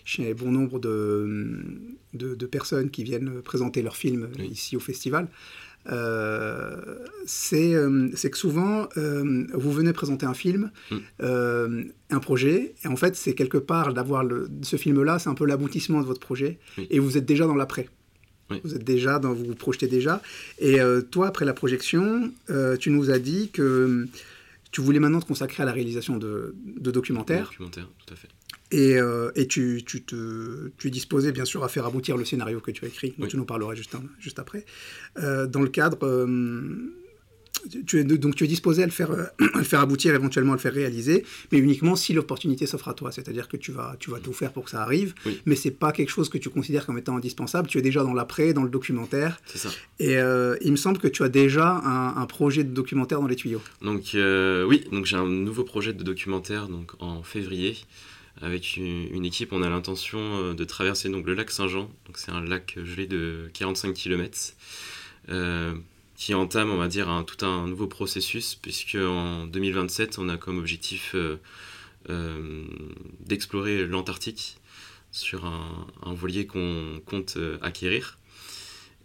chez 0.05 0.35
bon 0.35 0.51
nombre 0.51 0.79
de, 0.79 1.65
de, 2.15 2.47
personnes 2.47 2.91
qui 2.91 3.05
viennent 3.05 3.41
présenter 3.43 3.83
leurs 3.83 3.97
films 3.97 4.29
ici 4.39 4.77
au 4.77 4.81
festival, 4.81 5.29
euh, 5.91 6.77
c'est 7.25 7.71
que 8.31 8.37
souvent, 8.37 8.89
vous 8.97 9.73
venez 9.73 9.93
présenter 9.93 10.27
un 10.27 10.35
film, 10.35 10.71
mm. 10.91 10.97
un 12.11 12.21
projet, 12.21 12.75
et 12.85 12.89
en 12.89 12.97
fait, 12.97 13.17
c'est 13.17 13.35
quelque 13.35 13.59
part 13.59 13.95
d'avoir 13.95 14.25
ce 14.63 14.77
film-là, 14.77 15.19
c'est 15.19 15.31
un 15.31 15.35
peu 15.35 15.47
l'aboutissement 15.47 16.01
de 16.01 16.07
votre 16.07 16.21
projet, 16.21 16.59
et 16.91 16.99
vous 16.99 17.17
êtes 17.17 17.27
déjà 17.27 17.47
dans 17.47 17.57
l'après. 17.57 17.89
Vous 18.65 18.75
êtes 18.75 18.85
déjà 18.85 19.19
dans, 19.19 19.33
vous 19.33 19.45
vous 19.45 19.55
projetez 19.55 19.87
déjà. 19.87 20.23
Et 20.59 20.81
euh, 20.81 21.01
toi, 21.01 21.29
après 21.29 21.45
la 21.45 21.55
projection, 21.55 22.33
euh, 22.51 22.77
tu 22.77 22.91
nous 22.91 23.11
as 23.11 23.19
dit 23.19 23.51
que 23.53 23.63
euh, 23.63 24.07
tu 24.71 24.81
voulais 24.81 25.00
maintenant 25.00 25.21
te 25.21 25.27
consacrer 25.27 25.62
à 25.62 25.67
la 25.67 25.73
réalisation 25.73 26.17
de, 26.17 26.55
documentaires. 26.79 27.47
Documentaires, 27.47 27.89
tout 28.05 28.15
à 28.15 28.17
fait. 28.17 28.29
Et, 28.73 28.99
et 29.35 29.49
tu, 29.49 29.83
tu, 29.85 30.03
te, 30.05 30.71
tu 30.79 30.89
es 30.89 30.91
disposé, 30.91 31.33
bien 31.33 31.45
sûr, 31.45 31.65
à 31.65 31.69
faire 31.69 31.87
aboutir 31.87 32.17
le 32.17 32.25
scénario 32.25 32.61
que 32.61 32.71
tu 32.71 32.85
as 32.85 32.89
écrit, 32.89 33.15
dont 33.19 33.27
tu 33.27 33.37
nous 33.37 33.45
parleras 33.45 33.75
juste, 33.75 33.97
juste 34.21 34.39
après. 34.39 34.65
dans 35.17 35.61
le 35.61 35.69
cadre 35.69 35.99
tu 37.87 38.00
es, 38.00 38.05
donc 38.05 38.35
tu 38.35 38.45
es 38.45 38.47
disposé 38.47 38.83
à 38.83 38.87
le, 38.87 38.93
faire, 38.93 39.11
le 39.38 39.62
faire 39.62 39.81
aboutir, 39.81 40.14
éventuellement 40.14 40.52
à 40.52 40.57
le 40.57 40.61
faire 40.61 40.73
réaliser, 40.73 41.25
mais 41.52 41.59
uniquement 41.59 41.97
si 41.97 42.12
l'opportunité 42.12 42.67
s'offre 42.67 42.88
à 42.88 42.95
toi. 42.95 43.12
C'est-à-dire 43.12 43.49
que 43.49 43.57
tu 43.57 43.73
vas, 43.73 43.97
tu 43.99 44.11
vas 44.11 44.19
tout 44.19 44.33
faire 44.33 44.52
pour 44.52 44.64
que 44.64 44.71
ça 44.71 44.83
arrive, 44.83 45.14
mais 45.47 45.57
c'est 45.57 45.71
pas 45.71 45.93
quelque 45.93 46.11
chose 46.11 46.29
que 46.29 46.38
tu 46.38 46.50
considères 46.50 46.87
comme 46.87 46.99
étant 46.99 47.17
indispensable. 47.17 47.69
Tu 47.69 47.79
es 47.79 47.83
déjà 47.83 48.02
dans 48.02 48.14
l'après, 48.14 48.52
dans 48.52 48.62
le 48.62 48.71
documentaire. 48.71 49.40
C'est 49.47 49.59
ça. 49.59 49.71
Et 49.99 50.17
euh, 50.19 50.57
il 50.62 50.73
me 50.73 50.76
semble 50.76 50.99
que 50.99 51.09
tu 51.09 51.23
as 51.23 51.29
déjà 51.29 51.71
un, 51.85 52.26
projet 52.26 52.64
de 52.64 52.73
documentaire 52.73 53.21
dans 53.21 53.26
les 53.26 53.37
tuyaux. 53.37 53.62
Donc 53.83 54.14
euh, 54.14 54.64
oui, 54.64 54.85
donc 54.93 55.05
j'ai 55.05 55.17
un 55.17 55.26
nouveau 55.26 55.64
projet 55.64 55.93
de 55.93 56.02
documentaire 56.02 56.69
donc 56.69 56.93
en 57.00 57.23
février. 57.23 57.76
Avec 58.43 58.76
une, 58.76 59.25
équipe, 59.25 59.52
on 59.52 59.62
a 59.62 59.69
l'intention 59.69 60.19
euh, 60.19 60.55
de 60.55 60.64
traverser 60.64 61.11
donc 61.11 61.26
le 61.26 61.35
lac 61.35 61.50
Saint-Jean. 61.50 61.90
Donc 62.07 62.17
c'est 62.17 62.31
un 62.31 62.43
lac 62.43 62.79
gelé 62.85 63.07
de 63.07 63.50
45 63.52 63.93
km 63.93 64.55
qui 66.21 66.35
entame, 66.35 66.71
on 66.71 66.77
va 66.77 66.87
dire, 66.87 67.09
un, 67.09 67.25
tout 67.25 67.47
un 67.47 67.67
nouveau 67.67 67.87
processus, 67.87 68.55
puisque 68.55 68.97
en 68.97 69.47
2027, 69.47 70.19
on 70.19 70.29
a 70.29 70.37
comme 70.37 70.59
objectif 70.59 71.12
euh, 71.15 71.39
euh, 72.11 72.67
d'explorer 73.21 73.87
l'Antarctique 73.87 74.59
sur 75.12 75.47
un, 75.47 76.12
voilier 76.12 76.47
qu'on 76.47 77.00
compte 77.07 77.39
euh, 77.39 77.57
acquérir. 77.62 78.19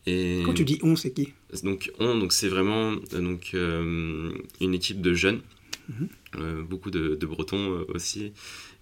Et 0.06 0.44
Quand 0.46 0.54
tu 0.54 0.66
dis 0.66 0.78
on, 0.84 0.98
c'est 0.98 1.14
qui? 1.14 1.32
Donc 1.64 1.90
on, 2.00 2.18
donc 2.18 2.34
c'est 2.34 2.50
vraiment 2.50 2.98
donc 3.14 3.54
une 3.54 4.74
équipe 4.74 5.02
de 5.02 5.14
jeunes, 5.14 5.42
mhm. 5.88 6.64
beaucoup 6.64 6.92
de, 6.92 7.26
Bretons 7.26 7.86
aussi 7.88 8.34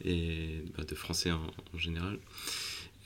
et 0.03 0.63
bah, 0.75 0.83
de 0.83 0.95
Français 0.95 1.29
en 1.31 1.77
général. 1.77 2.17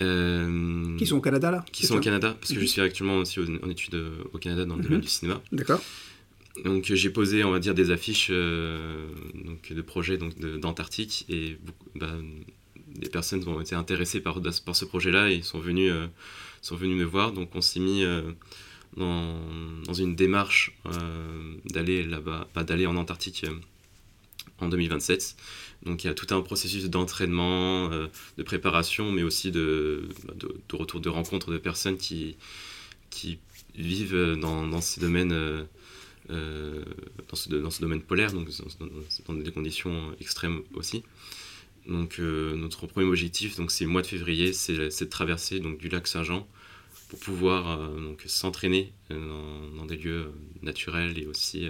Euh, 0.01 0.95
qui 0.97 1.07
sont 1.07 1.17
au 1.17 1.21
Canada 1.21 1.49
là 1.49 1.65
Qui 1.71 1.85
sont 1.85 1.97
au 1.97 1.99
Canada, 1.99 2.35
parce 2.39 2.53
que 2.53 2.59
je 2.59 2.65
suis 2.65 2.81
actuellement 2.81 3.17
aussi 3.17 3.39
en 3.39 3.69
études 3.69 3.95
euh, 3.95 4.23
au 4.33 4.37
Canada 4.37 4.65
dans 4.65 4.75
le 4.75 4.83
domaine 4.83 4.99
mhm. 4.99 5.03
du 5.03 5.09
cinéma. 5.09 5.41
D'accord. 5.51 5.81
Donc 6.63 6.85
j'ai 6.85 7.09
posé, 7.09 7.43
on 7.43 7.51
va 7.51 7.59
dire, 7.59 7.75
des 7.75 7.91
affiches 7.91 8.29
euh, 8.31 9.07
donc, 9.45 9.71
de 9.71 9.81
projets 9.81 10.17
d'Antarctique 10.17 11.25
et 11.29 11.57
bah, 11.95 12.15
des 12.95 13.09
personnes 13.09 13.47
ont 13.47 13.61
été 13.61 13.75
intéressées 13.75 14.21
par, 14.21 14.41
par 14.65 14.75
ce 14.75 14.85
projet-là 14.85 15.29
et 15.29 15.43
sont 15.43 15.59
venus, 15.59 15.93
sont 16.61 16.75
venus 16.75 16.97
me 16.97 17.03
voir. 17.03 17.31
Donc 17.31 17.55
on 17.55 17.61
s'est 17.61 17.79
mis 17.79 18.03
dans, 18.95 19.39
dans, 19.85 19.93
une 19.93 20.15
démarche 20.15 20.75
d'aller 21.65 22.03
là-bas, 22.03 22.47
pas 22.53 22.63
d'aller 22.63 22.87
en 22.87 22.95
Antarctique 22.95 23.45
en 24.59 24.69
2027. 24.69 25.35
Donc 25.83 26.03
il 26.03 26.07
y 26.07 26.09
a 26.09 26.13
tout 26.13 26.33
un 26.33 26.41
processus 26.41 26.85
d'entraînement, 26.85 27.91
euh, 27.91 28.07
de 28.37 28.43
préparation, 28.43 29.11
mais 29.11 29.23
aussi 29.23 29.51
de, 29.51 30.09
retour 30.71 30.99
de 30.99 31.09
rencontre 31.09 31.51
de 31.51 31.57
personnes 31.57 31.97
qui, 31.97 32.37
vivent 33.75 34.35
dans, 34.39 34.65
dans 34.67 34.81
ces 34.81 34.99
domaines, 34.99 35.31
euh, 35.31 35.63
euh, 36.31 36.83
dans, 37.29 37.35
ce, 37.35 37.81
domaine 37.81 38.01
polaire, 38.01 38.33
donc 38.33 38.49
dans, 39.27 39.33
des 39.33 39.51
conditions 39.51 40.15
extrêmes 40.19 40.63
aussi. 40.73 41.03
Donc 41.87 42.19
notre 42.19 42.85
premier 42.85 43.07
objectif, 43.07 43.55
donc 43.55 43.71
c'est 43.71 43.85
le 43.85 43.89
mois 43.89 44.01
de 44.01 44.07
février, 44.07 44.51
c'est 44.51 44.75
de 44.75 45.09
traverser 45.09 45.61
donc 45.61 45.77
du 45.77 45.87
lac 45.87 46.05
Saint-Jean 46.05 46.45
pour 47.07 47.19
pouvoir 47.19 47.77
donc 47.91 48.21
s'entraîner 48.25 48.91
dans, 49.09 49.85
des 49.85 49.95
lieux 49.95 50.33
naturels 50.63 51.17
et 51.17 51.25
aussi 51.27 51.69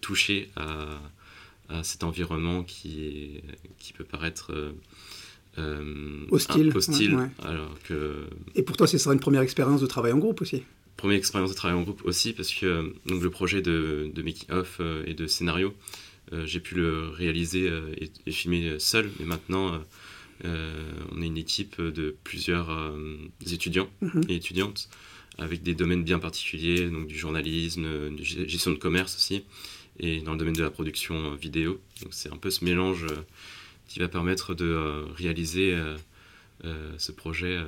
toucher 0.00 0.50
à 0.56 0.98
à 1.68 1.82
cet 1.82 2.04
environnement 2.04 2.62
qui, 2.62 3.40
qui 3.78 3.92
peut 3.92 4.04
paraître 4.04 4.52
euh, 4.52 4.72
euh, 5.58 6.26
hostile. 6.30 6.72
hostile 6.74 7.30
alors 7.42 7.76
que... 7.84 8.26
Et 8.54 8.62
pour 8.62 8.76
toi, 8.76 8.86
ce 8.86 8.98
sera 8.98 9.14
une 9.14 9.20
première 9.20 9.42
expérience 9.42 9.80
de 9.80 9.86
travail 9.86 10.12
en 10.12 10.18
groupe 10.18 10.40
aussi 10.40 10.62
Première 10.96 11.18
expérience 11.18 11.50
de 11.50 11.56
travail 11.56 11.76
en 11.76 11.82
groupe 11.82 12.02
aussi, 12.04 12.32
parce 12.32 12.52
que 12.54 12.94
donc, 13.06 13.22
le 13.22 13.30
projet 13.30 13.60
de, 13.60 14.10
de 14.14 14.22
making-of 14.22 14.78
euh, 14.80 15.04
et 15.06 15.14
de 15.14 15.26
scénario, 15.26 15.74
j'ai 16.44 16.58
pu 16.58 16.74
le 16.74 17.10
réaliser 17.10 17.70
et, 18.26 18.32
filmer 18.32 18.80
seul, 18.80 19.08
mais 19.20 19.26
maintenant, 19.26 19.80
on 20.42 21.22
est 21.22 21.26
une 21.26 21.36
équipe 21.36 21.80
de 21.80 22.16
plusieurs 22.24 22.68
étudiants 23.48 23.88
mhm. 24.00 24.22
et 24.28 24.34
étudiantes 24.34 24.88
avec 25.38 25.62
des 25.62 25.76
domaines 25.76 26.02
bien 26.02 26.18
particuliers, 26.18 26.90
donc 26.90 27.06
du 27.06 27.16
journalisme, 27.16 28.10
du 28.16 28.24
gestion 28.24 28.72
de 28.72 28.76
commerce 28.76 29.14
aussi 29.14 29.44
et 29.98 30.20
dans 30.20 30.32
le 30.32 30.38
domaine 30.38 30.54
de 30.54 30.62
la 30.62 30.70
production 30.70 31.32
euh, 31.32 31.36
vidéo. 31.36 31.80
Donc 32.02 32.12
c'est 32.12 32.32
un 32.32 32.36
peu 32.36 32.50
ce 32.50 32.64
mélange 32.64 33.04
euh, 33.04 33.16
qui 33.88 33.98
va 33.98 34.08
permettre 34.08 34.54
de 34.54 34.64
euh, 34.64 35.04
réaliser 35.16 35.76
ce 36.98 37.12
projet 37.12 37.58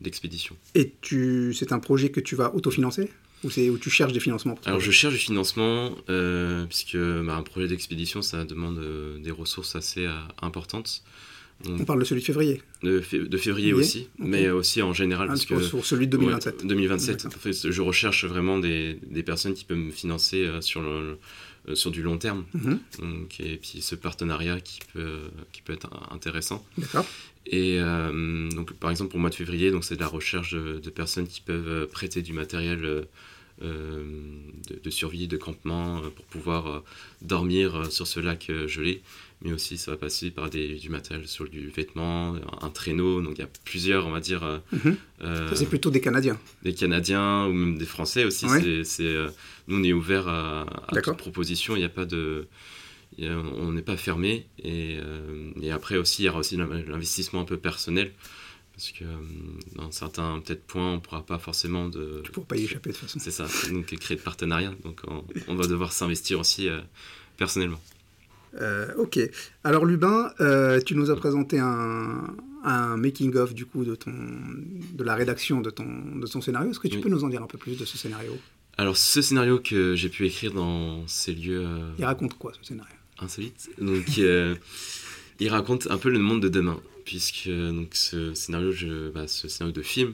d'expédition. 0.00 0.56
Et 0.74 0.94
tu, 1.02 1.52
c'est 1.52 1.72
un 1.72 1.78
projet 1.78 2.10
que 2.10 2.20
tu 2.20 2.36
vas 2.36 2.54
autofinancer 2.54 3.10
ou 3.44 3.50
c'est 3.50 3.68
où 3.68 3.76
tu 3.76 3.90
cherches 3.90 4.14
des 4.14 4.20
financements 4.20 4.58
Alors 4.64 4.80
je 4.80 4.90
cherche 4.90 5.12
du 5.12 5.20
financement 5.20 5.90
puisque 6.68 6.96
bah, 6.96 7.36
un 7.36 7.42
projet 7.42 7.68
d'expédition 7.68 8.22
ça 8.22 8.44
demande 8.44 8.80
des 9.20 9.30
ressources 9.30 9.76
assez 9.76 10.08
importantes. 10.40 11.02
On 11.68 11.84
parle 11.84 12.00
de 12.00 12.04
celui 12.04 12.20
de 12.20 12.26
février. 12.26 12.62
De, 12.82 13.02
de 13.12 13.36
février 13.36 13.72
aussi, 13.72 14.08
mais 14.18 14.48
aussi 14.48 14.80
en 14.80 14.92
général. 14.94 15.26
Ah, 15.28 15.32
parce 15.32 15.44
que, 15.44 15.60
sur 15.60 15.84
celui 15.84 16.06
de 16.06 16.12
2027. 16.12 16.66
2027. 16.66 17.26
En 17.26 17.30
fait, 17.30 17.70
je 17.70 17.82
recherche 17.82 18.24
vraiment 18.24 18.58
des, 18.58 18.98
des, 19.06 19.22
personnes 19.22 19.54
qui 19.54 19.64
peuvent 19.64 19.76
me 19.78 19.90
financer 19.90 20.48
sur 20.60 20.82
le, 20.82 20.88
euh, 20.88 21.14
sur 21.74 21.90
du 21.90 22.02
long 22.02 22.18
terme. 22.18 22.44
Mhm. 22.54 22.78
Donc, 23.00 23.40
et 23.40 23.56
puis 23.56 23.82
ce 23.82 23.94
partenariat 23.94 24.60
qui 24.60 24.80
peut, 24.92 25.22
qui 25.52 25.62
peut 25.62 25.72
être 25.72 25.88
intéressant. 26.10 26.64
D'accord. 26.78 27.06
Et 27.46 27.78
euh, 27.80 28.48
donc, 28.50 28.72
par 28.74 28.90
exemple, 28.90 29.10
pour 29.10 29.18
le 29.18 29.22
mois 29.22 29.30
de 29.30 29.34
février, 29.34 29.70
donc 29.70 29.84
c'est 29.84 29.96
de 29.96 30.00
la 30.00 30.08
recherche 30.08 30.54
de, 30.54 30.90
personnes 30.90 31.28
qui 31.28 31.40
peuvent 31.40 31.68
euh, 31.68 31.86
prêter 31.86 32.22
du 32.22 32.32
matériel 32.32 33.06
de, 33.60 34.80
de, 34.82 34.90
survie, 34.90 35.28
de 35.28 35.36
campement, 35.36 36.00
pour 36.14 36.24
pouvoir 36.26 36.82
dormir 37.22 37.90
sur 37.90 38.06
ce 38.06 38.20
lac 38.20 38.50
gelé 38.66 39.02
mais 39.42 39.52
aussi 39.52 39.76
ça 39.76 39.90
va 39.90 39.96
passer 39.96 40.30
par 40.30 40.48
des, 40.48 40.74
du 40.76 40.88
matériel 40.88 41.26
sur 41.28 41.48
du 41.48 41.68
vêtement, 41.68 42.36
un 42.62 42.70
traîneau, 42.70 43.20
donc 43.20 43.34
il 43.36 43.40
y 43.40 43.44
a 43.44 43.48
plusieurs, 43.64 44.06
on 44.06 44.10
va 44.10 44.20
dire. 44.20 44.42
Euh, 44.44 44.58
mhm. 44.72 44.96
euh, 45.22 45.54
c'est 45.54 45.68
plutôt 45.68 45.90
des 45.90 46.00
Canadiens. 46.00 46.38
Des 46.62 46.74
Canadiens 46.74 47.46
ou 47.46 47.52
même 47.52 47.78
des 47.78 47.86
Français 47.86 48.24
aussi. 48.24 48.46
C'est, 48.84 49.04
euh, 49.04 49.28
nous, 49.68 49.78
on 49.78 49.82
est 49.82 49.92
ouvert 49.92 50.28
à, 50.28 50.62
à 50.88 51.00
toute 51.00 51.16
proposition, 51.16 51.76
il 51.76 51.80
n'y 51.80 51.84
a 51.84 51.90
pas 51.90 52.06
de. 52.06 52.46
on 53.18 53.72
n'est 53.72 53.82
pas 53.82 53.96
fermé. 53.96 54.46
Et, 54.62 54.96
et, 55.60 55.70
après 55.70 55.96
aussi, 55.96 56.22
il 56.22 56.26
y 56.26 56.28
aura 56.28 56.38
aussi 56.38 56.56
l'investissement 56.56 57.40
un 57.40 57.44
peu 57.44 57.58
personnel. 57.58 58.12
Parce 58.76 58.92
que 58.92 59.04
dans 59.74 59.90
certains 59.90 60.40
peut-être 60.40 60.64
points, 60.64 60.92
on 60.92 60.94
ne 60.96 61.00
pourra 61.00 61.24
pas 61.24 61.38
forcément 61.38 61.88
de. 61.88 62.20
Tu 62.22 62.30
ne 62.30 62.34
pourras 62.34 62.46
pas 62.46 62.56
y 62.56 62.64
échapper 62.64 62.90
de 62.90 62.94
toute 62.94 63.08
façon. 63.08 63.18
C'est 63.18 63.30
ça, 63.30 63.46
donc 63.70 63.86
créer 63.86 64.16
de 64.16 64.22
partenariat. 64.22 64.72
Donc 64.84 65.00
on, 65.08 65.24
on 65.48 65.54
va 65.54 65.66
devoir 65.66 65.92
s'investir 65.92 66.38
aussi 66.38 66.68
personnellement. 67.36 67.80
Euh, 68.60 68.92
ok. 68.96 69.18
Alors 69.64 69.84
Lubin, 69.84 70.32
euh, 70.40 70.80
tu 70.80 70.94
nous 70.94 71.10
as 71.10 71.16
présenté 71.16 71.58
un, 71.58 72.34
making-of 72.96 73.54
du 73.54 73.64
coup 73.64 73.84
de, 73.84 73.94
ton, 73.94 74.12
de 74.12 75.04
la 75.04 75.14
rédaction 75.14 75.60
de 75.60 75.70
ton, 75.70 75.86
de 76.16 76.26
ton 76.26 76.40
scénario. 76.40 76.70
Est-ce 76.70 76.80
que 76.80 76.88
tu 76.88 77.00
peux 77.00 77.08
nous 77.08 77.24
en 77.24 77.28
dire 77.28 77.42
un 77.42 77.46
peu 77.46 77.58
plus 77.58 77.78
de 77.78 77.84
ce 77.84 77.96
scénario? 77.96 78.36
Alors 78.76 78.96
ce 78.96 79.22
scénario 79.22 79.60
que 79.60 79.94
j'ai 79.94 80.08
pu 80.08 80.26
écrire 80.26 80.52
dans 80.52 81.06
ces 81.06 81.32
lieux... 81.32 81.66
Il 81.98 82.04
raconte 82.04 82.36
quoi 82.36 82.52
ce 82.60 82.66
scénario? 82.66 82.94
Insolite? 83.20 83.70
Donc 83.80 84.18
Il 84.18 85.48
raconte 85.48 85.86
un 85.90 85.98
peu 85.98 86.10
le 86.10 86.18
monde 86.18 86.42
de 86.42 86.48
demain, 86.48 86.80
puisque 87.06 87.48
donc, 87.48 87.94
ce, 87.94 88.34
scénario, 88.34 88.72
je, 88.72 89.08
bah, 89.08 89.26
ce 89.26 89.48
scénario 89.48 89.72
de 89.72 89.82
film, 89.82 90.12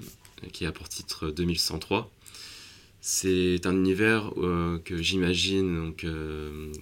qui 0.52 0.66
a 0.66 0.70
pour 0.70 0.88
titre 0.88 1.31
2103, 1.31 2.12
c'est 3.00 3.66
un 3.66 3.74
univers 3.74 4.33
euh, 4.37 4.78
que 4.85 5.02
j'imagine 5.02 5.74
donc, 5.74 6.05
euh, 6.05 6.72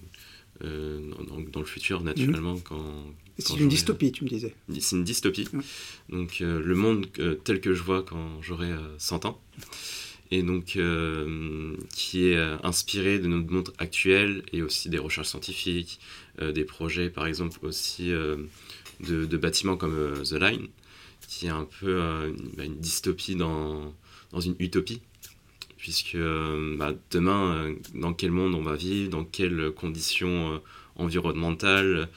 euh, 0.65 1.01
dans, 1.27 1.41
dans, 1.41 1.61
le 1.61 1.67
futur, 1.67 2.03
naturellement. 2.03 2.55
Mhm. 2.55 2.63
quand, 2.63 3.15
C'est 3.39 3.57
une 3.57 3.69
dystopie, 3.69 4.13
tu 4.13 4.25
me 4.25 4.29
disais. 4.29 4.55
C'est 4.79 4.97
une 4.97 5.05
dystopie. 5.05 5.49
Donc, 6.11 6.41
le 6.41 6.75
monde 6.75 7.07
tel 7.45 7.61
que 7.61 7.73
je 7.73 7.83
vois 7.83 8.03
quand 8.03 8.43
j'aurai 8.43 8.73
100 8.99 9.25
ans 9.25 9.41
et 10.31 10.43
donc 10.43 10.77
euh, 10.77 11.77
qui 11.95 12.29
est 12.29 12.37
euh, 12.37 12.57
inspiré 12.63 13.19
de 13.19 13.27
notre 13.27 13.51
monde 13.51 13.73
actuel 13.79 14.43
et 14.53 14.63
aussi 14.63 14.89
des 14.89 14.99
recherches 14.99 15.29
scientifiques, 15.29 16.01
euh, 16.41 16.53
des 16.53 16.65
projets 16.65 17.11
par 17.11 17.27
exemple 17.27 17.59
aussi 17.67 18.13
euh, 18.13 18.37
de, 19.07 19.27
de, 19.27 19.37
bâtiments 19.37 19.77
comme 19.77 19.95
euh, 19.95 20.23
The 20.25 20.33
Line, 20.33 20.69
qui 21.29 21.47
est 21.47 21.51
un 21.51 21.67
peu 21.81 21.99
une, 22.29 22.51
bah, 22.57 22.65
une, 22.65 22.79
dystopie 22.79 23.37
dans, 23.37 23.95
dans 24.33 24.41
une 24.41 24.57
utopie, 24.59 25.01
puisque 25.77 26.17
bah, 26.79 26.93
demain, 27.11 27.73
dans 27.95 28.13
quel 28.13 28.31
monde 28.31 28.55
on 28.55 28.63
va 28.63 28.77
vivre, 28.77 29.11
dans 29.11 29.25
quelles 29.25 29.71
conditions 29.73 30.61
environnementales, 30.97 32.09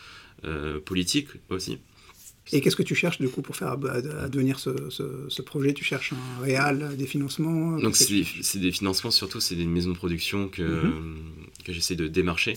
politiques 0.83 1.29
aussi. 1.49 1.79
Et 2.51 2.59
qu'est-ce 2.61 2.75
que 2.75 2.83
tu 2.83 2.95
cherches 2.95 3.19
du 3.19 3.29
coup 3.29 3.41
pour 3.41 3.55
faire 3.55 3.69
advenir 3.69 4.59
ce, 4.59 4.89
ce, 4.89 5.03
ce, 5.29 5.41
projet? 5.41 5.73
Tu 5.73 5.83
cherches 5.83 6.13
un 6.13 6.41
réel, 6.41 6.95
des 6.97 7.07
financements 7.07 7.77
Donc 7.79 7.95
c'est 7.95 8.07
des, 8.13 8.59
des, 8.59 8.71
financements 8.71 9.11
surtout, 9.11 9.39
c'est 9.39 9.55
des 9.55 9.65
maisons 9.65 9.91
de 9.91 9.95
production 9.95 10.49
que, 10.49 10.61
mm 10.61 10.89
-hmm. 10.89 11.63
que 11.63 11.71
j'essaie 11.73 11.95
de 11.95 12.07
démarcher. 12.07 12.55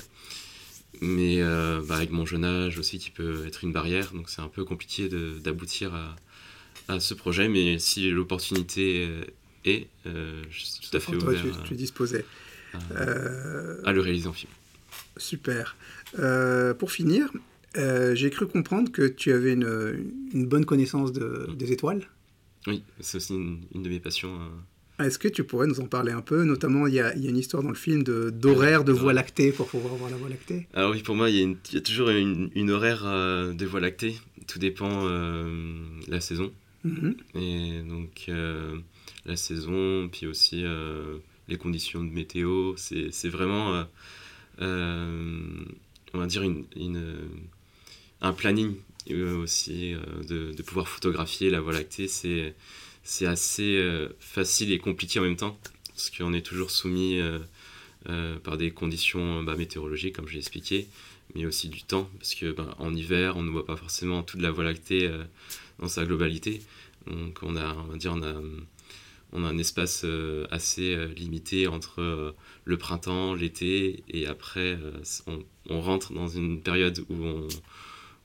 Mais 1.01 1.43
euh, 1.43 1.83
bah, 1.87 1.97
avec 1.97 2.11
mon 2.11 2.25
jeune 2.25 2.45
âge 2.45 2.79
aussi 2.79 2.99
qui 2.99 3.11
peut 3.11 3.47
être 3.47 3.65
une 3.65 3.73
barrière, 3.73 4.13
donc 4.13 4.29
c'est 4.31 4.41
un 4.41 4.49
peu 4.49 4.65
compliqué 4.65 5.09
d'aboutir 5.43 5.95
à, 5.95 6.17
à, 6.89 7.01
ce 7.01 7.15
projet. 7.15 7.49
Mais 7.49 7.79
si 7.79 8.11
l'opportunité 8.11 9.09
est, 9.67 9.89
euh, 10.07 10.43
je 10.51 10.65
suis 10.65 10.89
tout 10.89 10.97
à 10.97 11.01
fait 11.01 11.17
toi, 11.17 11.31
ouvert. 11.31 11.43
Tu, 11.43 11.69
tu 11.69 11.75
es 11.75 11.77
disposé. 11.77 12.25
À, 12.73 12.79
euh... 12.93 13.81
à, 13.85 13.93
le 13.93 14.01
réaliser 14.01 14.29
en 14.29 14.33
film. 14.33 14.53
Super. 15.17 15.77
Euh, 16.19 16.75
pour 16.75 16.93
finir, 16.93 17.31
euh, 17.77 18.15
j'ai 18.15 18.31
cru 18.31 18.47
comprendre 18.47 18.91
que 18.91 19.07
tu 19.07 19.33
avais 19.33 19.53
une, 19.53 20.13
une 20.33 20.47
bonne 20.47 20.65
connaissance 20.65 21.13
de, 21.13 21.49
des 21.57 21.73
étoiles. 21.73 22.09
Oui, 22.67 22.83
c'est 23.01 23.19
aussi 23.19 23.35
une, 23.35 23.61
une, 23.75 23.83
de 23.83 23.89
mes 23.89 24.01
passions. 24.01 24.39
Est-ce 24.99 25.19
que 25.19 25.29
tu 25.29 25.45
pourrais 25.45 25.67
nous 25.67 25.81
en 25.81 25.87
parler 25.87 26.13
un 26.13 26.23
peu? 26.23 26.45
Notamment, 26.45 26.87
il 26.87 26.95
y 26.95 27.01
a, 27.01 27.15
il 27.17 27.23
y 27.23 27.27
a 27.27 27.31
une 27.31 27.37
histoire 27.37 27.63
dans 27.63 27.69
le 27.69 27.75
film 27.75 28.03
d'horaire 28.03 28.83
de, 28.83 28.93
de 28.93 28.99
Voie 28.99 29.13
lactée 29.13 29.53
pour 29.53 29.67
pouvoir 29.69 29.95
voir 29.95 30.11
la 30.11 30.17
Voie 30.17 30.31
lactée. 30.31 30.67
Alors 30.73 30.93
oui, 30.93 31.03
pour 31.03 31.15
moi, 31.15 31.29
il 31.29 31.37
y 31.37 31.45
a, 31.45 31.77
y 31.79 31.83
toujours 31.83 32.09
une, 32.09 32.51
une 32.55 32.71
horaire 32.71 33.03
euh, 33.05 33.53
de 33.53 33.67
Voie 33.67 33.81
lactée. 33.81 34.17
Tout 34.47 34.59
dépend 34.59 35.07
euh, 35.07 35.45
la 36.09 36.21
saison. 36.21 36.51
Mm 36.85 36.95
-hmm. 36.95 37.15
Et 37.43 37.83
donc, 37.83 38.25
euh, 38.29 38.79
la 39.27 39.37
saison, 39.37 40.09
puis 40.09 40.27
aussi 40.27 40.63
euh, 40.65 41.19
les 41.49 41.59
conditions 41.59 42.03
de 42.03 42.11
météo. 42.11 42.75
C'est 42.77 43.29
vraiment, 43.29 43.85
on 46.15 46.19
va 46.19 46.27
dire, 46.27 46.43
une, 46.43 46.65
une 46.77 47.03
un 48.23 48.33
planning 48.33 48.77
aussi 49.45 49.95
de, 50.31 50.53
de, 50.59 50.63
pouvoir 50.63 50.87
photographier 50.89 51.51
la 51.51 51.61
Voie 51.61 51.75
lactée. 51.75 52.09
C'est, 52.09 52.55
c'est 53.07 53.27
assez 53.27 53.77
euh, 53.77 54.09
facile 54.19 54.73
et 54.73 54.79
compliqué 54.79 55.21
en 55.21 55.23
même 55.23 55.37
temps, 55.37 55.59
parce 55.89 56.11
qu'on 56.11 56.33
est 56.33 56.43
toujours 56.43 56.71
soumis 56.71 57.21
par 58.45 58.57
des 58.57 58.71
conditions 58.71 59.43
bah, 59.43 59.57
météorologiques, 59.57 60.15
comme 60.15 60.29
j'ai 60.29 60.39
expliqué, 60.39 60.89
mais 61.35 61.47
aussi 61.47 61.69
du 61.69 61.83
temps, 61.83 62.09
parce 62.19 62.35
que 62.35 62.53
bah, 62.53 62.75
en 62.79 62.95
hiver, 62.95 63.37
on 63.37 63.43
ne 63.43 63.51
voit 63.51 63.65
pas 63.65 63.77
forcément 63.77 64.23
toute 64.23 64.43
la 64.43 64.51
Voie 64.51 64.65
lactée 64.65 65.11
dans 65.79 65.89
sa 65.89 66.05
globalité. 66.05 66.63
Donc 67.07 67.39
on 67.43 67.57
a, 67.57 67.75
on 67.75 67.93
va 67.93 67.97
dire, 67.97 68.13
on 68.13 68.23
a, 68.23 69.49
un 69.49 69.59
espace 69.59 70.05
assez 70.51 70.97
limité 71.17 71.67
entre 71.67 72.35
le 72.65 72.77
printemps, 72.77 73.35
l'été, 73.35 74.05
et 74.09 74.27
après, 74.27 74.79
on, 75.71 75.81
rentre 75.81 76.13
dans 76.13 76.29
une 76.29 76.61
période 76.61 77.05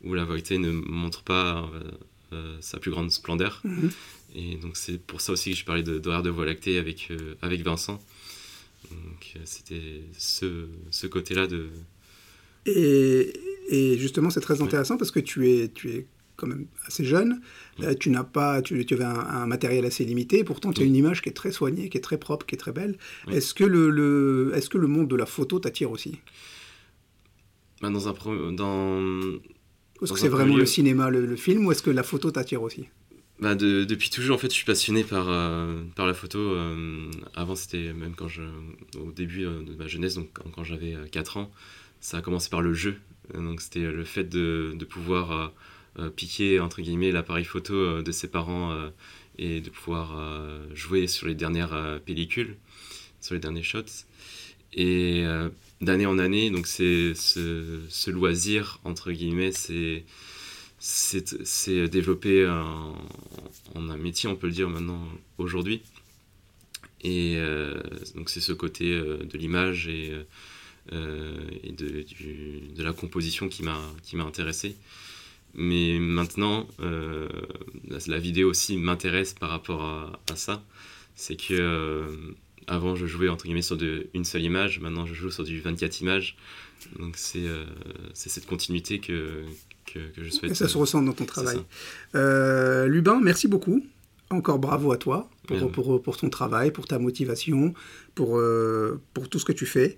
où 0.04 0.14
la 0.14 0.26
vérité 0.26 0.58
ne 0.58 0.72
montre 0.72 1.24
pas 1.24 1.70
euh, 1.74 1.92
euh, 2.34 2.58
sa 2.62 2.80
plus 2.80 2.92
grande 2.92 3.12
splendeur. 3.12 3.62
-hmm. 3.64 3.92
Et 4.36 4.56
donc 4.58 4.78
c'est 4.78 5.00
pour 5.00 5.22
ça 5.22 5.34
aussi 5.34 5.52
que 5.52 5.58
je 5.58 5.66
parlais 5.66 5.84
d'horaire 5.84 6.22
de, 6.22 6.30
de, 6.30 6.34
Voie 6.34 6.46
lactée 6.46 6.78
avec, 6.78 7.10
euh, 7.12 7.36
avec 7.42 7.62
Vincent. 7.62 8.02
Donc 8.90 9.36
c'était 9.46 10.02
ce, 10.18 10.68
ce 10.90 11.08
côté-là 11.08 11.48
de... 11.48 11.70
Et, 12.66 13.34
et 13.70 13.98
justement 13.98 14.30
c'est 14.30 14.42
très 14.42 14.62
intéressant 14.62 14.96
ouais. 14.96 15.00
parce 15.00 15.12
que 15.12 15.20
tu 15.20 15.50
es, 15.50 15.70
tu 15.70 15.90
es 15.92 16.08
quand 16.36 16.48
même 16.48 16.66
assez 16.88 17.06
jeune, 17.06 17.42
ouais. 17.80 17.88
euh, 17.88 17.94
tu 17.94 18.10
n'as 18.10 18.24
pas, 18.24 18.62
tu, 18.62 18.86
tu 18.86 18.94
avais 18.96 19.04
un, 19.04 19.20
un, 19.20 19.46
matériel 19.46 19.86
assez 19.86 20.04
limité, 20.04 20.44
pourtant 20.44 20.74
tu 20.74 20.82
as 20.82 20.86
une 20.86 20.96
image 20.96 21.22
qui 21.22 21.30
est 21.30 21.34
très 21.34 21.52
soignée, 21.52 21.90
qui 21.90 21.98
est 21.98 22.02
très 22.02 22.18
propre, 22.18 22.46
qui 22.46 22.56
est 22.56 22.58
très 22.58 22.72
belle. 22.72 22.98
Est-ce 23.30 23.54
que 23.54 23.64
le, 23.64 23.90
le, 23.90 24.52
est-ce 24.56 24.70
que 24.70 24.78
le 24.78 24.88
monde 24.88 25.08
de 25.08 25.16
la 25.16 25.26
photo 25.26 25.60
t'attire 25.60 25.92
aussi? 25.92 26.20
Bah 27.82 27.90
dans 27.90 28.08
un 28.08 28.14
dans 28.52 29.40
est-ce 30.02 30.14
que 30.14 30.20
c'est 30.20 30.30
vraiment 30.30 30.56
lieu. 30.56 30.62
le 30.62 30.66
cinéma, 30.66 31.10
le, 31.10 31.26
le 31.26 31.36
film, 31.36 31.66
ou 31.66 31.72
est-ce 31.72 31.84
que 31.84 31.92
la 31.92 32.04
photo 32.04 32.32
t'attire 32.32 32.64
aussi? 32.64 32.88
Bah 33.42 33.56
de, 33.56 33.86
depuis 33.86 34.12
toujours, 34.12 34.36
en 34.36 34.40
fait, 34.40 34.50
je 34.50 34.54
suis 34.54 34.66
passionné 34.66 35.04
par, 35.04 35.28
euh, 35.28 35.82
par 35.96 36.06
la 36.06 36.14
photo. 36.14 36.38
Euh, 36.38 37.10
avant, 37.34 37.56
c'était 37.56 37.92
même 37.92 38.14
quand 38.16 38.28
je, 38.28 38.44
au 39.00 39.12
début 39.12 39.46
euh, 39.46 39.64
de 39.64 39.74
ma 39.74 39.88
jeunesse, 39.88 40.14
donc 40.14 40.30
quand, 40.54 40.64
j'avais 40.64 40.96
4 41.12 41.38
ans, 41.38 41.52
ça 42.02 42.18
a 42.18 42.22
commencé 42.22 42.50
par 42.50 42.62
le 42.62 42.74
jeu. 42.74 42.98
Donc, 43.34 43.62
c'était 43.62 43.82
le 43.82 44.04
fait 44.04 44.26
de, 44.26 44.76
de 44.78 44.86
pouvoir 44.86 45.54
piquer, 46.16 46.60
entre 46.60 46.82
guillemets, 46.82 47.12
l'appareil 47.12 47.46
photo 47.46 48.02
de 48.02 48.12
ses 48.12 48.28
parents 48.28 48.76
et 49.38 49.62
de 49.62 49.70
pouvoir 49.70 50.20
jouer 50.74 51.08
sur 51.08 51.28
les 51.28 51.36
dernières 51.36 52.00
pellicules, 52.06 52.58
sur 53.22 53.34
les 53.34 53.40
derniers 53.40 53.64
shots. 53.64 54.06
Et 54.74 55.24
d'année 55.82 56.06
en 56.06 56.20
année. 56.20 56.50
Donc 56.50 56.68
c'est 56.68 57.14
ce, 57.16 57.82
ce, 57.90 58.12
loisir, 58.12 58.80
entre 58.84 59.12
guillemets, 59.12 59.52
c'est 59.52 60.04
c'est 60.84 61.88
développé 61.90 62.48
en, 62.48 62.96
en, 63.76 63.90
un 63.90 63.98
métier, 63.98 64.28
on 64.28 64.36
peut 64.36 64.48
le 64.48 64.54
dire 64.54 64.68
maintenant 64.68 65.08
aujourd'hui. 65.38 65.84
Et 67.04 67.36
euh, 67.38 67.82
donc 68.16 68.30
c'est 68.30 68.42
ce 68.42 68.54
côté 68.54 68.92
euh, 68.94 69.18
de 69.18 69.38
l'image 69.38 69.88
et, 69.88 70.12
euh, 70.92 71.36
de, 71.66 72.06
de, 72.76 72.84
la 72.84 72.94
composition 72.94 73.48
qui 73.48 73.64
m'a 73.64 74.24
intéressé. 74.26 74.76
Mais 75.54 76.00
maintenant, 76.00 76.66
la, 76.80 78.20
vidéo 78.20 78.50
aussi 78.50 78.78
m'intéresse 78.78 79.34
par 79.34 79.50
rapport 79.50 79.84
à, 79.84 80.36
ça. 80.36 80.64
C'est 81.16 81.36
que 81.36 82.34
avant, 82.68 82.96
je 82.96 83.06
jouais 83.06 83.28
entre 83.28 83.46
guillemets 83.46 83.62
sur 83.62 83.78
une 84.14 84.24
seule 84.24 84.44
image, 84.44 84.80
maintenant 84.80 85.06
je 85.06 85.14
joue 85.14 85.30
sur 85.30 85.44
du 85.44 85.60
24 85.60 86.02
images. 86.02 86.38
Donc 87.00 87.16
c'est 87.18 87.46
euh, 87.46 87.66
cette 88.14 88.46
continuité 88.46 89.00
que, 89.00 89.44
que, 89.86 90.00
que, 90.00 90.24
je 90.24 90.30
souhaite. 90.30 90.52
Et 90.52 90.56
ça 90.56 90.68
se 90.68 90.78
ressent 90.78 91.02
dans 91.02 91.14
ton 91.14 91.26
travail. 91.26 91.60
Euh, 92.16 92.88
Lubin, 92.88 93.20
merci 93.22 93.48
beaucoup. 93.48 93.84
Encore 94.30 94.60
bravo 94.60 94.94
à 94.94 94.98
toi 94.98 95.30
pour, 95.46 95.60
pour, 95.60 95.72
pour, 95.72 96.02
pour, 96.02 96.18
ton 96.18 96.30
travail, 96.30 96.72
pour 96.72 96.88
ta 96.88 97.00
motivation, 97.00 97.74
pour, 98.16 98.38
euh, 98.38 99.02
pour 99.14 99.28
tout 99.30 99.40
ce 99.40 99.46
que 99.46 99.52
tu 99.52 99.66
fais. 99.66 99.98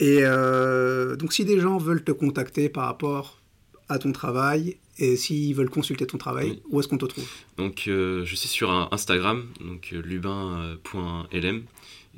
Et 0.00 0.20
euh, 0.22 1.16
donc 1.16 1.32
si 1.32 1.44
des 1.44 1.60
gens 1.60 1.78
veulent 1.78 2.04
te 2.04 2.12
contacter 2.12 2.68
par 2.68 2.86
rapport 2.86 3.40
à 3.88 3.98
ton 3.98 4.12
travail 4.12 4.76
et 4.98 5.16
s'ils 5.16 5.54
veulent 5.54 5.70
consulter 5.70 6.06
ton 6.06 6.18
travail, 6.18 6.50
oui. 6.50 6.62
où 6.70 6.80
est-ce 6.80 6.88
qu'on 6.88 6.98
te 6.98 7.04
trouve? 7.04 7.28
Donc 7.56 7.84
euh, 7.88 8.24
je 8.24 8.34
suis 8.36 8.48
sur 8.48 8.70
Instagram, 8.92 9.44
donc 9.60 9.90
lubin.lm 9.90 11.64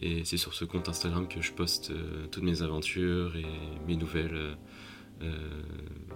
et 0.00 0.24
c'est 0.24 0.36
sur 0.36 0.54
ce 0.54 0.64
compte 0.64 0.88
Instagram 0.88 1.28
que 1.28 1.40
je 1.40 1.52
poste 1.52 1.90
euh, 1.90 2.26
toutes 2.30 2.42
mes 2.42 2.62
aventures 2.62 3.36
et 3.36 3.46
mes 3.86 3.96
nouvelles 3.96 4.56
euh, 5.22 5.32